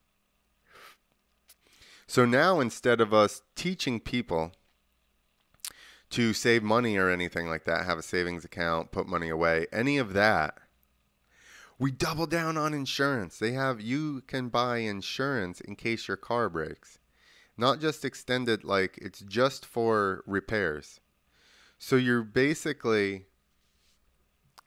[2.07, 4.51] So now instead of us teaching people
[6.11, 9.97] to save money or anything like that, have a savings account, put money away, any
[9.97, 10.59] of that,
[11.79, 13.39] we double down on insurance.
[13.39, 16.99] They have you can buy insurance in case your car breaks.
[17.57, 20.99] Not just extended like it's just for repairs.
[21.85, 23.25] So you're basically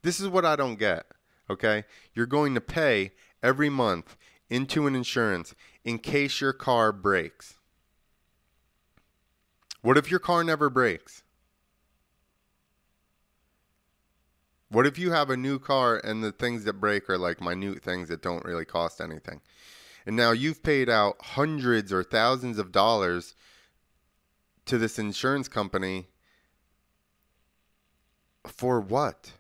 [0.03, 1.07] this is what I don't get,
[1.49, 1.85] okay?
[2.13, 3.13] You're going to pay
[3.43, 4.19] every month
[4.51, 7.55] into an insurance in case your car breaks.
[9.81, 11.23] What if your car never breaks?
[14.69, 17.83] What if you have a new car and the things that break are like minute
[17.83, 19.41] things that don't really cost anything?
[20.05, 23.35] And now you've paid out hundreds or thousands of dollars
[24.67, 26.09] to this insurance company
[28.49, 29.33] for what?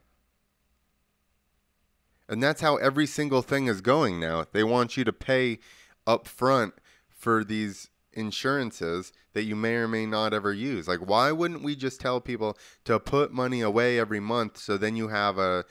[2.29, 4.45] And that's how every single thing is going now.
[4.53, 5.59] They want you to pay
[6.07, 6.75] up front
[7.09, 10.89] for these insurances that you may or may not ever use.
[10.89, 14.97] Like, why wouldn't we just tell people to put money away every month so then
[14.97, 15.65] you have a.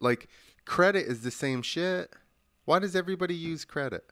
[0.00, 0.28] Like,
[0.64, 2.12] credit is the same shit.
[2.64, 4.04] Why does everybody use credit?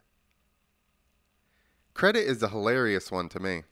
[1.94, 3.62] Credit is a hilarious one to me.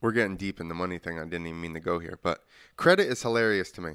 [0.00, 1.18] We're getting deep in the money thing.
[1.18, 2.44] I didn't even mean to go here, but
[2.76, 3.92] credit is hilarious to me.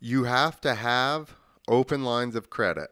[0.00, 1.34] You have to have
[1.68, 2.90] open lines of credit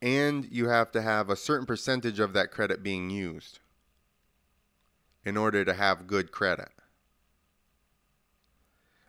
[0.00, 3.58] and you have to have a certain percentage of that credit being used
[5.24, 6.70] in order to have good credit.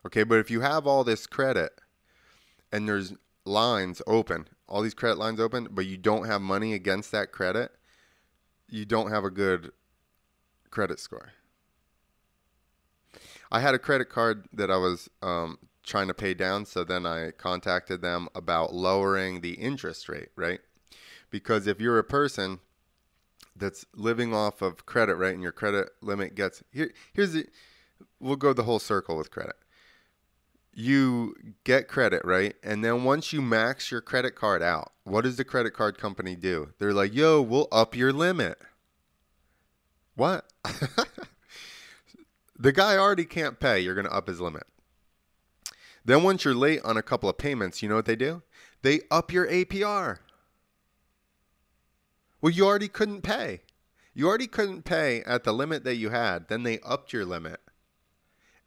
[0.06, 1.80] Okay, but if you have all this credit
[2.72, 3.14] and there's
[3.46, 7.72] lines open, all these credit lines open, but you don't have money against that credit,
[8.68, 9.72] you don't have a good
[10.72, 11.32] credit score.
[13.52, 17.06] I had a credit card that I was um, trying to pay down, so then
[17.06, 20.60] I contacted them about lowering the interest rate, right?
[21.32, 22.60] Because if you're a person
[23.56, 27.48] that's living off of credit, right, and your credit limit gets here, here's the,
[28.20, 29.56] we'll go the whole circle with credit.
[30.72, 32.56] You get credit, right?
[32.64, 36.36] And then once you max your credit card out, what does the credit card company
[36.36, 36.70] do?
[36.78, 38.60] They're like, yo, we'll up your limit.
[40.20, 40.52] What?
[42.60, 43.80] the guy already can't pay.
[43.80, 44.64] You're going to up his limit.
[46.04, 48.42] Then once you're late on a couple of payments, you know what they do?
[48.82, 50.18] They up your APR.
[52.42, 53.62] Well, you already couldn't pay.
[54.14, 56.50] You already couldn't pay at the limit that you had.
[56.50, 57.62] Then they upped your limit.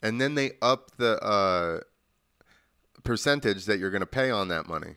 [0.01, 1.81] And then they upped the uh,
[3.05, 4.95] percentage that you're going to pay on that money.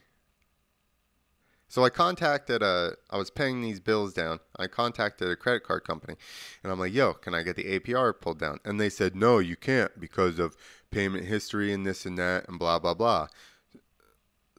[1.68, 4.40] So I contacted a, I was paying these bills down.
[4.58, 6.16] I contacted a credit card company
[6.64, 8.60] and I'm like, yo, can I get the APR pulled down?
[8.64, 10.56] And they said, no, you can't because of
[10.92, 13.28] payment history and this and that and blah, blah, blah.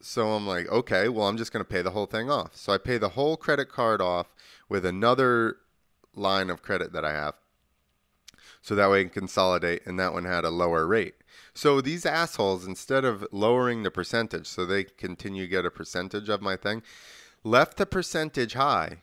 [0.03, 2.55] So I'm like, okay, well, I'm just going to pay the whole thing off.
[2.55, 4.35] So I pay the whole credit card off
[4.69, 5.57] with another
[6.15, 7.35] line of credit that I have.
[8.63, 11.15] So that way I can consolidate, and that one had a lower rate.
[11.57, 16.29] So these assholes, instead of lowering the percentage so they continue to get a percentage
[16.29, 16.83] of my thing,
[17.45, 18.99] left the percentage high.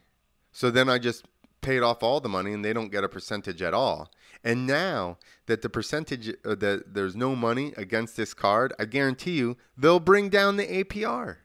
[0.51, 1.25] So then I just
[1.61, 4.11] paid off all the money and they don't get a percentage at all.
[4.43, 9.35] And now that the percentage uh, that there's no money against this card, I guarantee
[9.35, 11.37] you they'll bring down the APR.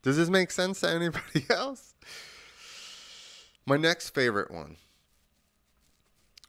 [0.00, 1.92] Does this make sense to anybody else?
[3.66, 4.78] My next favorite one,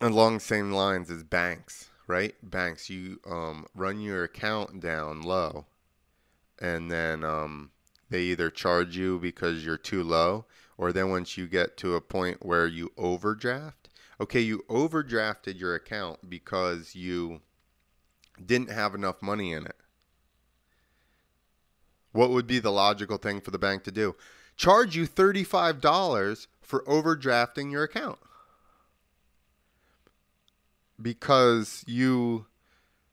[0.02, 2.36] along the same lines, as banks, right?
[2.44, 5.66] Banks, you um, run your account down low,
[6.60, 7.72] and then um,
[8.10, 10.46] they either charge you because you're too low,
[10.78, 13.90] or then once you get to a point where you overdraft,
[14.20, 17.42] okay, you overdrafted your account because you
[18.44, 19.76] didn't have enough money in it.
[22.12, 24.16] What would be the logical thing for the bank to do?
[24.56, 28.18] Charge you $35 for overdrafting your account.
[31.00, 32.48] Because you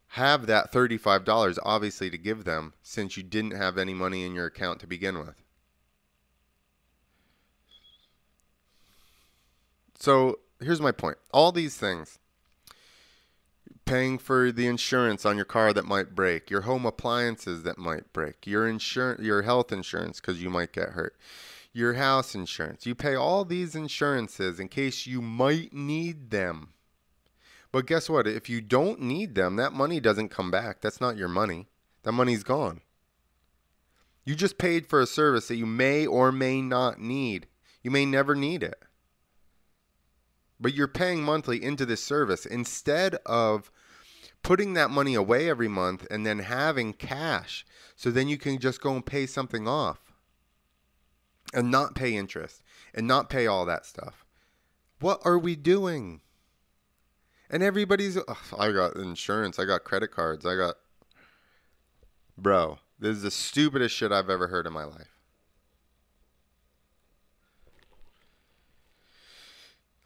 [0.08, 4.46] have that $35 obviously to give them since you didn't have any money in your
[4.46, 5.34] account to begin with.
[9.98, 11.16] So here's my point.
[11.32, 12.18] All these things
[13.84, 18.12] paying for the insurance on your car that might break, your home appliances that might
[18.12, 21.16] break, your insurance, your health insurance because you might get hurt,
[21.72, 22.86] your house insurance.
[22.86, 26.73] You pay all these insurances in case you might need them.
[27.74, 28.26] But guess what?
[28.26, 30.80] If you don't need them, that money doesn't come back.
[30.80, 31.68] That's not your money.
[32.04, 32.80] That money's gone.
[34.24, 37.46] You just paid for a service that you may or may not need.
[37.82, 38.82] You may never need it
[40.64, 43.70] but you're paying monthly into this service instead of
[44.42, 47.66] putting that money away every month and then having cash
[47.96, 50.12] so then you can just go and pay something off
[51.52, 52.62] and not pay interest
[52.94, 54.24] and not pay all that stuff.
[55.00, 56.20] What are we doing?
[57.54, 60.74] And everybody's, ugh, I got insurance, I got credit cards, I got.
[62.36, 65.20] Bro, this is the stupidest shit I've ever heard in my life.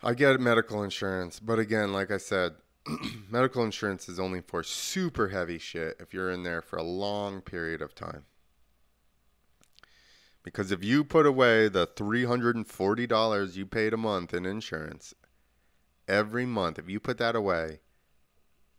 [0.03, 2.53] I get medical insurance, but again, like I said,
[3.31, 7.41] medical insurance is only for super heavy shit if you're in there for a long
[7.41, 8.27] period of time.
[10.43, 15.15] Because if you put away the $340 you paid a month in insurance
[16.09, 17.81] every month, if you put that away,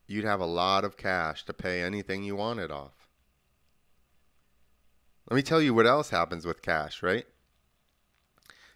[0.07, 3.07] you'd have a lot of cash to pay anything you wanted off.
[5.29, 7.25] Let me tell you what else happens with cash, right?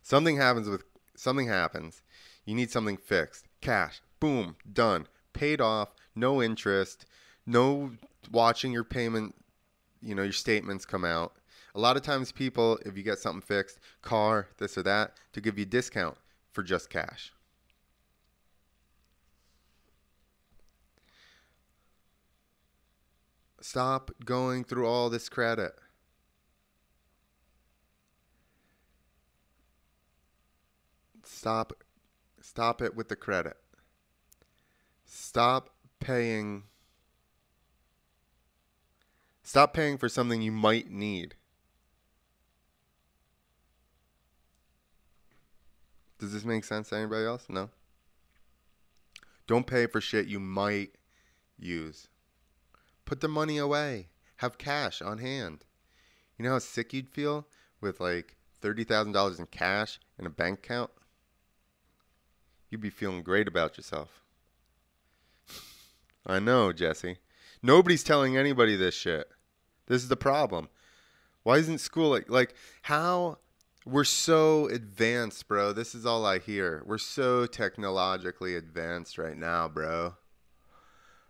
[0.03, 0.83] Something happens with
[1.15, 2.03] something happens
[2.45, 3.47] you need something fixed.
[3.61, 4.01] Cash.
[4.19, 4.55] Boom.
[4.71, 5.07] Done.
[5.33, 5.89] Paid off.
[6.15, 7.05] No interest.
[7.45, 7.91] No
[8.31, 9.35] watching your payment,
[10.01, 11.33] you know, your statements come out.
[11.75, 15.41] A lot of times people, if you get something fixed, car, this or that, to
[15.41, 16.17] give you discount
[16.51, 17.33] for just cash.
[23.63, 25.73] Stop going through all this credit.
[31.23, 31.73] Stop
[32.43, 33.55] Stop it with the credit.
[35.05, 35.69] Stop
[36.01, 36.63] paying.
[39.41, 41.35] Stop paying for something you might need.
[46.19, 47.45] Does this make sense to anybody else?
[47.47, 47.69] No.
[49.47, 50.91] Don't pay for shit you might
[51.57, 52.07] use.
[53.05, 54.09] Put the money away.
[54.37, 55.65] Have cash on hand.
[56.37, 57.47] You know how sick you'd feel
[57.79, 60.91] with like $30,000 in cash in a bank account?
[62.69, 64.21] You'd be feeling great about yourself.
[66.25, 67.17] I know, Jesse.
[67.61, 69.29] Nobody's telling anybody this shit.
[69.87, 70.69] This is the problem.
[71.43, 73.37] Why isn't school like like how
[73.85, 75.73] we're so advanced, bro.
[75.73, 76.83] This is all I hear.
[76.85, 80.15] We're so technologically advanced right now, bro.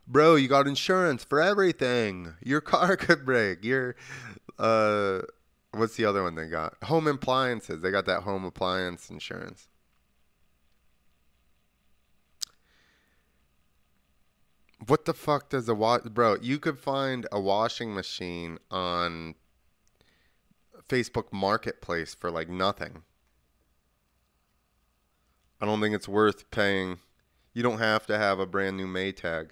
[0.05, 2.33] Bro, you got insurance for everything.
[2.43, 3.63] Your car could break.
[3.63, 3.95] Your
[4.59, 5.21] uh
[5.71, 6.75] what's the other one they got?
[6.83, 7.81] Home appliances.
[7.81, 9.67] They got that home appliance insurance.
[14.85, 16.35] What the fuck does a wash, bro?
[16.41, 19.35] You could find a washing machine on
[20.89, 23.03] Facebook Marketplace for like nothing.
[25.61, 26.99] I don't think it's worth paying.
[27.53, 29.51] You don't have to have a brand new Maytag.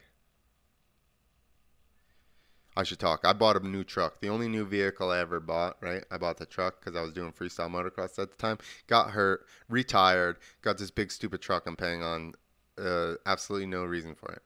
[2.82, 3.20] I should talk.
[3.24, 4.22] I bought a new truck.
[4.22, 6.04] The only new vehicle I ever bought, right?
[6.10, 8.58] I bought the truck because I was doing freestyle motocross at the time.
[8.88, 12.34] Got hurt, retired, got this big stupid truck I'm paying on.
[12.80, 14.42] Uh, absolutely no reason for it.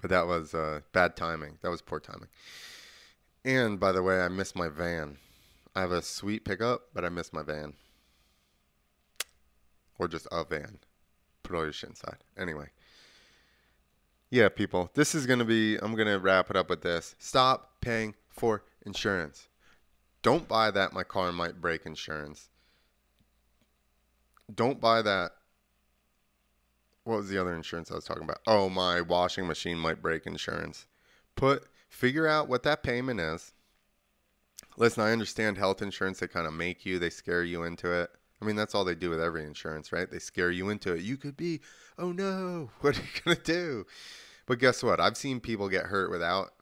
[0.00, 1.58] But that was uh, bad timing.
[1.60, 2.28] That was poor timing.
[3.44, 5.18] And by the way, I missed my van.
[5.76, 7.74] I have a sweet pickup, but I missed my van.
[9.98, 10.78] Or just a van.
[11.42, 12.24] Put all your shit inside.
[12.38, 12.70] Anyway.
[14.34, 14.90] Yeah, people.
[14.94, 17.14] This is going to be, I'm going to wrap it up with this.
[17.20, 19.46] Stop paying for insurance.
[20.22, 22.48] Don't buy that my car might break insurance.
[24.52, 25.30] Don't buy that
[27.04, 28.40] what was the other insurance I was talking about?
[28.44, 30.86] Oh, my washing machine might break insurance.
[31.36, 33.52] Put figure out what that payment is.
[34.76, 36.18] Listen, I understand health insurance.
[36.18, 38.10] They kind of make you, they scare you into it.
[38.42, 40.10] I mean, that's all they do with every insurance, right?
[40.10, 41.02] They scare you into it.
[41.02, 41.60] You could be,
[41.98, 43.86] oh no, what are you going to do?
[44.46, 45.00] But guess what?
[45.00, 46.52] I've seen people get hurt without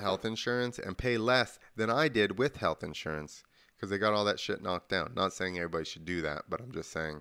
[0.00, 3.42] health insurance and pay less than I did with health insurance
[3.76, 5.12] because they got all that shit knocked down.
[5.14, 7.20] Not saying everybody should do that, but I'm just saying.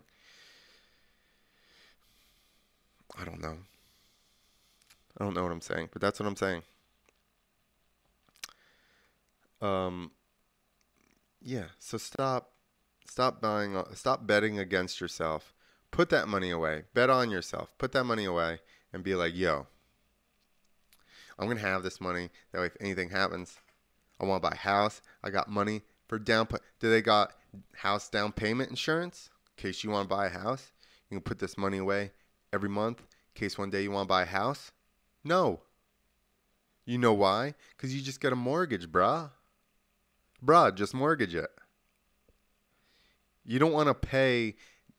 [3.20, 3.57] I don't know.
[5.18, 6.61] I don't know what I'm saying, but that's what I'm saying.
[9.61, 10.11] Um,
[11.41, 11.65] yeah.
[11.80, 12.51] So stop,
[13.07, 15.53] stop buying, stop betting against yourself.
[15.89, 16.84] Put that money away.
[16.93, 17.72] Bet on yourself.
[17.78, 18.59] Put that money away
[18.93, 19.68] and be like, yo,
[21.39, 22.29] I'm gonna have this money.
[22.51, 23.59] That way, if anything happens,
[24.19, 25.01] I want to buy a house.
[25.23, 26.47] I got money for down.
[26.79, 27.33] Do they got
[27.75, 30.71] house down payment insurance in case you want to buy a house?
[31.09, 32.11] You can put this money away
[32.51, 34.71] every month in case one day you want to buy a house.
[35.23, 35.61] No.
[36.85, 37.53] You know why?
[37.75, 39.29] Because you just got a mortgage, bruh.
[40.43, 41.49] Bruh, just mortgage it.
[43.45, 44.55] You don't want to pay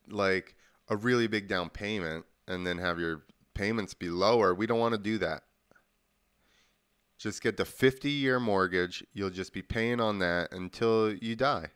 [0.09, 0.55] like
[0.89, 3.23] a really big down payment and then have your
[3.55, 4.55] payments be lower.
[4.55, 5.43] We don't want to do that.
[7.19, 9.05] Just get the 50 year mortgage.
[9.13, 11.71] You'll just be paying on that until you die.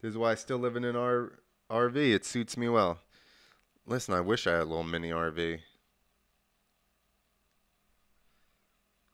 [0.00, 1.32] This is why I still live in an R-
[1.70, 1.96] RV.
[1.96, 2.98] It suits me well.
[3.86, 5.58] Listen, I wish I had a little mini RV.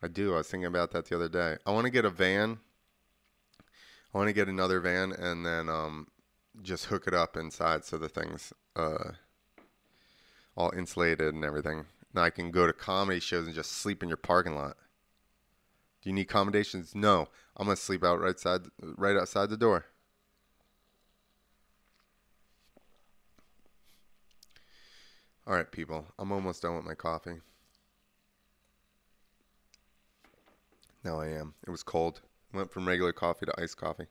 [0.02, 0.34] I do.
[0.34, 1.56] I was thinking about that the other day.
[1.66, 2.58] I want to get a van.
[4.14, 6.06] I want to get another van and then um,
[6.62, 9.12] just hook it up inside so the thing's uh,
[10.56, 11.86] all insulated and everything.
[12.14, 14.76] Now I can go to comedy shows and just sleep in your parking lot.
[16.02, 16.94] Do you need accommodations?
[16.94, 17.28] No.
[17.56, 19.86] I'm gonna sleep out right side, right outside the door.
[25.46, 26.06] All right, people.
[26.18, 27.40] I'm almost done with my coffee.
[31.02, 31.54] Now I am.
[31.66, 32.20] It was cold.
[32.52, 34.06] Went from regular coffee to iced coffee.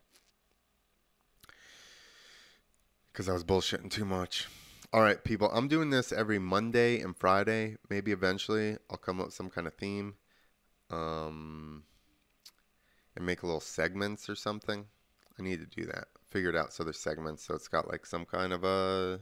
[3.12, 4.48] Because I was bullshitting too much.
[4.94, 5.50] All right, people.
[5.52, 7.76] I'm doing this every Monday and Friday.
[7.90, 10.16] Maybe eventually I'll come up with some kind of theme,
[10.90, 11.84] um,
[13.16, 14.86] and make a little segments or something.
[15.38, 16.06] I need to do that.
[16.30, 17.44] Figure it out so there's segments.
[17.46, 19.20] So it's got like some kind of a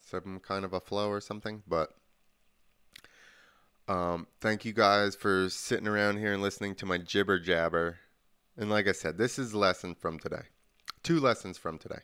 [0.00, 1.62] some kind of a flow or something.
[1.68, 1.90] But
[3.86, 7.98] um, thank you guys for sitting around here and listening to my jibber jabber.
[8.56, 10.42] And like I said, this is lesson from today.
[11.04, 12.00] Two lessons from today.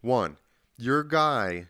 [0.00, 0.36] One,
[0.76, 1.68] your guy,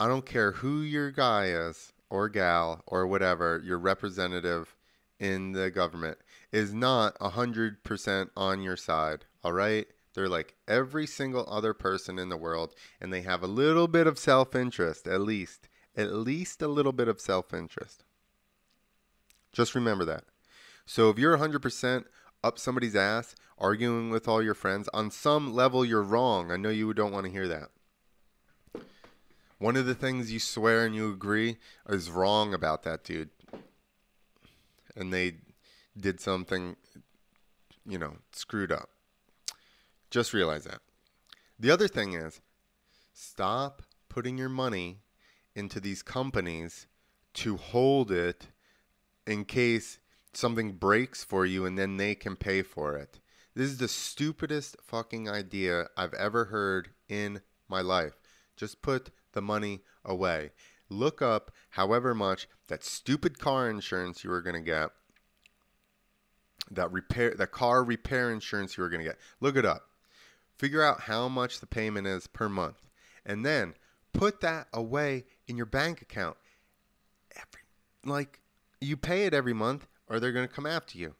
[0.00, 4.74] I don't care who your guy is or gal or whatever, your representative
[5.20, 6.18] in the government
[6.52, 9.24] is not 100% on your side.
[9.44, 9.86] All right?
[10.14, 14.06] They're like every single other person in the world, and they have a little bit
[14.06, 15.68] of self interest, at least.
[15.96, 18.04] At least a little bit of self interest.
[19.52, 20.24] Just remember that.
[20.86, 22.04] So if you're 100%
[22.42, 26.50] up somebody's ass, arguing with all your friends, on some level you're wrong.
[26.50, 27.70] I know you don't want to hear that.
[29.58, 31.56] One of the things you swear and you agree
[31.88, 33.30] is wrong about that dude.
[34.94, 35.36] And they
[35.98, 36.76] did something,
[37.84, 38.90] you know, screwed up.
[40.10, 40.80] Just realize that.
[41.58, 42.40] The other thing is
[43.12, 44.98] stop putting your money
[45.56, 46.86] into these companies
[47.34, 48.46] to hold it
[49.26, 49.98] in case
[50.38, 53.18] something breaks for you and then they can pay for it.
[53.56, 58.12] This is the stupidest fucking idea I've ever heard in my life.
[58.56, 60.52] Just put the money away.
[60.88, 64.90] Look up however much that stupid car insurance you were going to get,
[66.70, 69.18] that repair that car repair insurance you were going to get.
[69.40, 69.88] Look it up.
[70.56, 72.80] Figure out how much the payment is per month.
[73.26, 73.74] And then
[74.12, 76.36] put that away in your bank account.
[77.34, 77.62] Every
[78.04, 78.40] like
[78.80, 81.14] you pay it every month or they're going to come after you.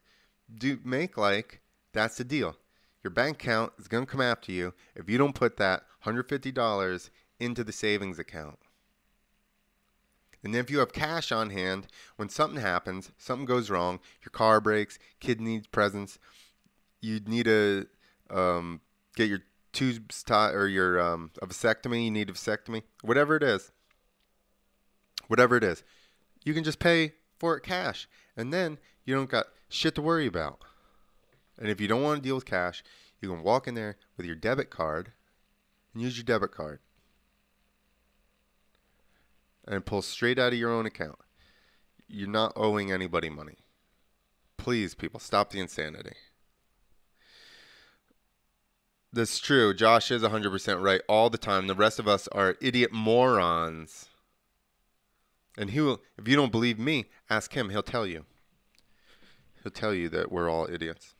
[0.52, 1.60] Do make like
[1.92, 2.56] that's the deal.
[3.02, 7.10] Your bank account is going to come after you if you don't put that $150
[7.38, 8.58] into the savings account.
[10.44, 14.30] And then if you have cash on hand, when something happens, something goes wrong, your
[14.30, 16.18] car breaks, kid needs presents,
[17.00, 17.86] you need to
[18.30, 18.80] um,
[19.16, 19.40] get your
[19.72, 23.72] tubes tied or your um, a vasectomy, you need a vasectomy, whatever it is,
[25.26, 25.82] whatever it is,
[26.44, 28.08] you can just pay for it cash.
[28.38, 30.60] And then you don't got shit to worry about.
[31.58, 32.84] And if you don't want to deal with cash,
[33.20, 35.10] you can walk in there with your debit card
[35.92, 36.78] and use your debit card
[39.66, 41.18] and pull straight out of your own account.
[42.06, 43.56] You're not owing anybody money.
[44.56, 46.14] Please, people, stop the insanity.
[49.12, 49.74] That's true.
[49.74, 51.66] Josh is 100% right all the time.
[51.66, 54.08] The rest of us are idiot morons.
[55.58, 57.70] And he will, if you don't believe me, ask him.
[57.70, 58.24] He'll tell you.
[59.62, 61.16] He'll tell you that we're all idiots.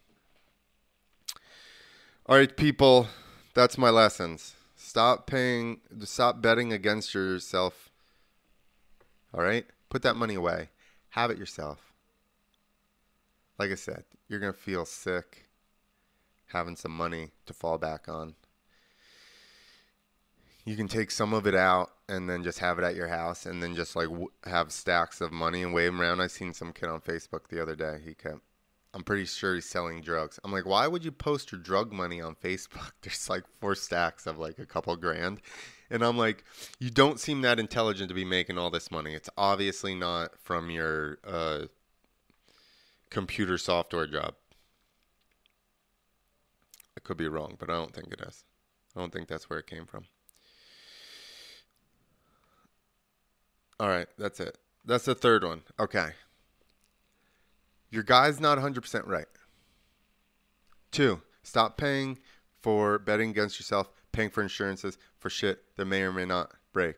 [2.25, 3.09] All right, people,
[3.55, 4.55] that's my lessons.
[4.77, 7.91] Stop paying, stop betting against yourself.
[9.35, 9.67] All right?
[9.91, 10.69] Put that money away.
[11.11, 11.93] Have it yourself.
[13.59, 15.49] Like I said, you're going to feel sick
[16.53, 18.37] having some money to fall back on.
[20.65, 23.47] You can take some of it out and then just have it at your house
[23.47, 26.21] and then just like w- have stacks of money and wave them around.
[26.21, 28.01] I seen some kid on Facebook the other day.
[28.05, 28.41] He kept
[28.95, 30.41] I'm pretty sure he's selling drugs.
[30.43, 32.93] I'm like, why would you post your drug money on Facebook?
[33.03, 35.41] There's like four stacks of like a couple grand.
[35.91, 36.45] And I'm like,
[36.79, 39.15] you don't seem that intelligent to be making all this money.
[39.15, 41.67] It's obviously not from your uh,
[43.11, 44.35] computer software job.
[46.97, 48.45] I could be wrong, but I don't think it is.
[48.97, 50.05] I don't think that's where it came from.
[53.81, 54.59] All right, that's it.
[54.85, 55.63] That's the third one.
[55.79, 56.11] Okay.
[57.91, 59.27] Your guy's not 100% right.
[60.91, 62.19] Two, stop paying
[62.61, 66.97] for betting against yourself, paying for insurances for shit that may or may not break.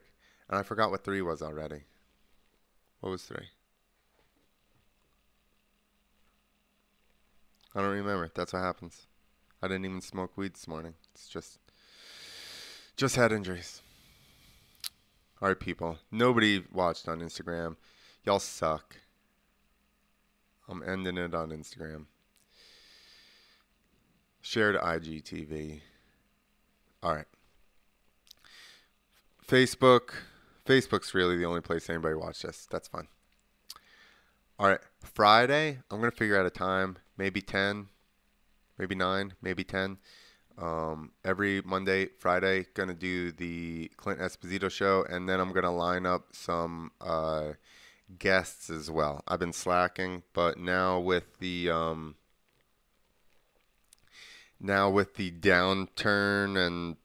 [0.49, 1.83] And I forgot what three was already.
[3.01, 3.49] What was three?
[7.74, 8.31] I don't remember.
[8.35, 9.07] That's what happens.
[9.62, 10.95] I didn't even smoke weed this morning.
[11.14, 11.59] It's just
[12.97, 13.81] just head injuries.
[15.43, 15.99] All right, people.
[16.11, 17.76] Nobody watched on Instagram.
[18.24, 18.97] Y'all suck.
[20.68, 22.05] I'm ending it on Instagram.
[24.43, 25.80] Shared IGTV.
[27.03, 27.26] All right.
[29.49, 30.11] Facebook.
[30.66, 32.66] Facebook's really the only place anybody watched this.
[32.70, 33.09] That's fine.
[34.59, 34.80] All right.
[35.03, 36.99] Friday, I'm going to figure out a time.
[37.16, 37.88] Maybe 10,
[38.78, 39.97] maybe 9, maybe 10.
[40.61, 45.04] Um, every Monday, Friday, to do the Clint Esposito show.
[45.08, 46.92] And then I'm to line up some.
[47.00, 47.52] Uh,
[48.18, 49.22] guests as well.
[49.28, 52.16] I've been slacking, but now with the um,
[54.58, 56.96] now with the downturn and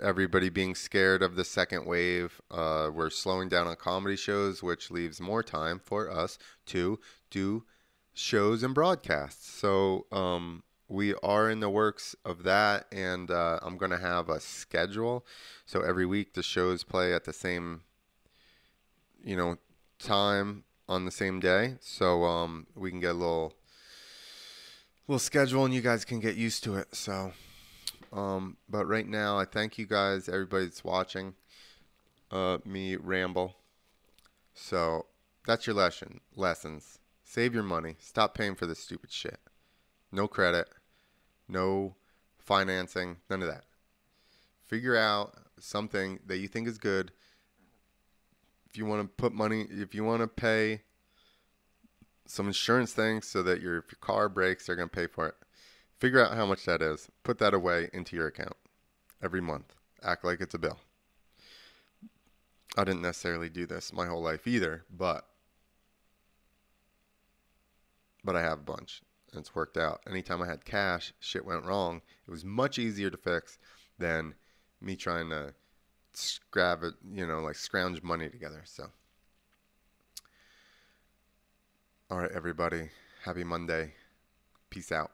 [0.00, 4.90] everybody being scared of the second wave, uh, we're slowing down on comedy shows, which
[4.90, 6.98] leaves more time for us to
[7.30, 7.64] do
[8.12, 9.50] shows and broadcasts.
[9.50, 14.40] So um, we are in the works of that, and uh, I'm to have a
[14.40, 15.24] schedule.
[15.64, 17.82] So every week the shows play at the same,
[19.22, 19.58] you know,
[20.00, 23.54] time on the same day, so um, we can get a little
[25.06, 26.94] little schedule and you guys can get used to it.
[26.94, 27.32] So,
[28.12, 31.34] um, but right now, I thank you guys, everybody that's watching
[32.32, 33.56] uh, me ramble.
[34.54, 35.06] So
[35.46, 36.20] that's your lesson.
[36.34, 36.98] Lessons.
[37.22, 37.94] Save your money.
[38.00, 39.38] Stop paying for this stupid shit.
[40.10, 40.68] No credit.
[41.50, 41.96] No
[42.38, 43.16] financing.
[43.28, 43.64] None of that.
[44.66, 47.12] Figure out something that you think is good
[48.68, 50.82] if you want to put money, if you want to pay
[52.26, 55.26] some insurance things so that your if your car breaks, they're going to pay for
[55.26, 55.34] it.
[55.98, 57.08] Figure out how much that is.
[57.24, 58.54] Put that away into your account
[59.20, 59.74] every month.
[60.04, 60.78] Act like it's a bill.
[62.76, 65.26] I didn't necessarily do this my whole life either, but
[68.22, 69.02] but I have a bunch
[69.32, 70.00] and it's worked out.
[70.08, 72.00] Anytime I had cash, shit went wrong.
[72.26, 73.58] It was much easier to fix
[73.98, 74.34] than
[74.80, 75.54] me trying to
[76.12, 78.62] scrab it, you know, like scrounge money together.
[78.64, 78.90] So,
[82.10, 82.90] all right, everybody,
[83.24, 83.94] happy Monday.
[84.70, 85.12] Peace out.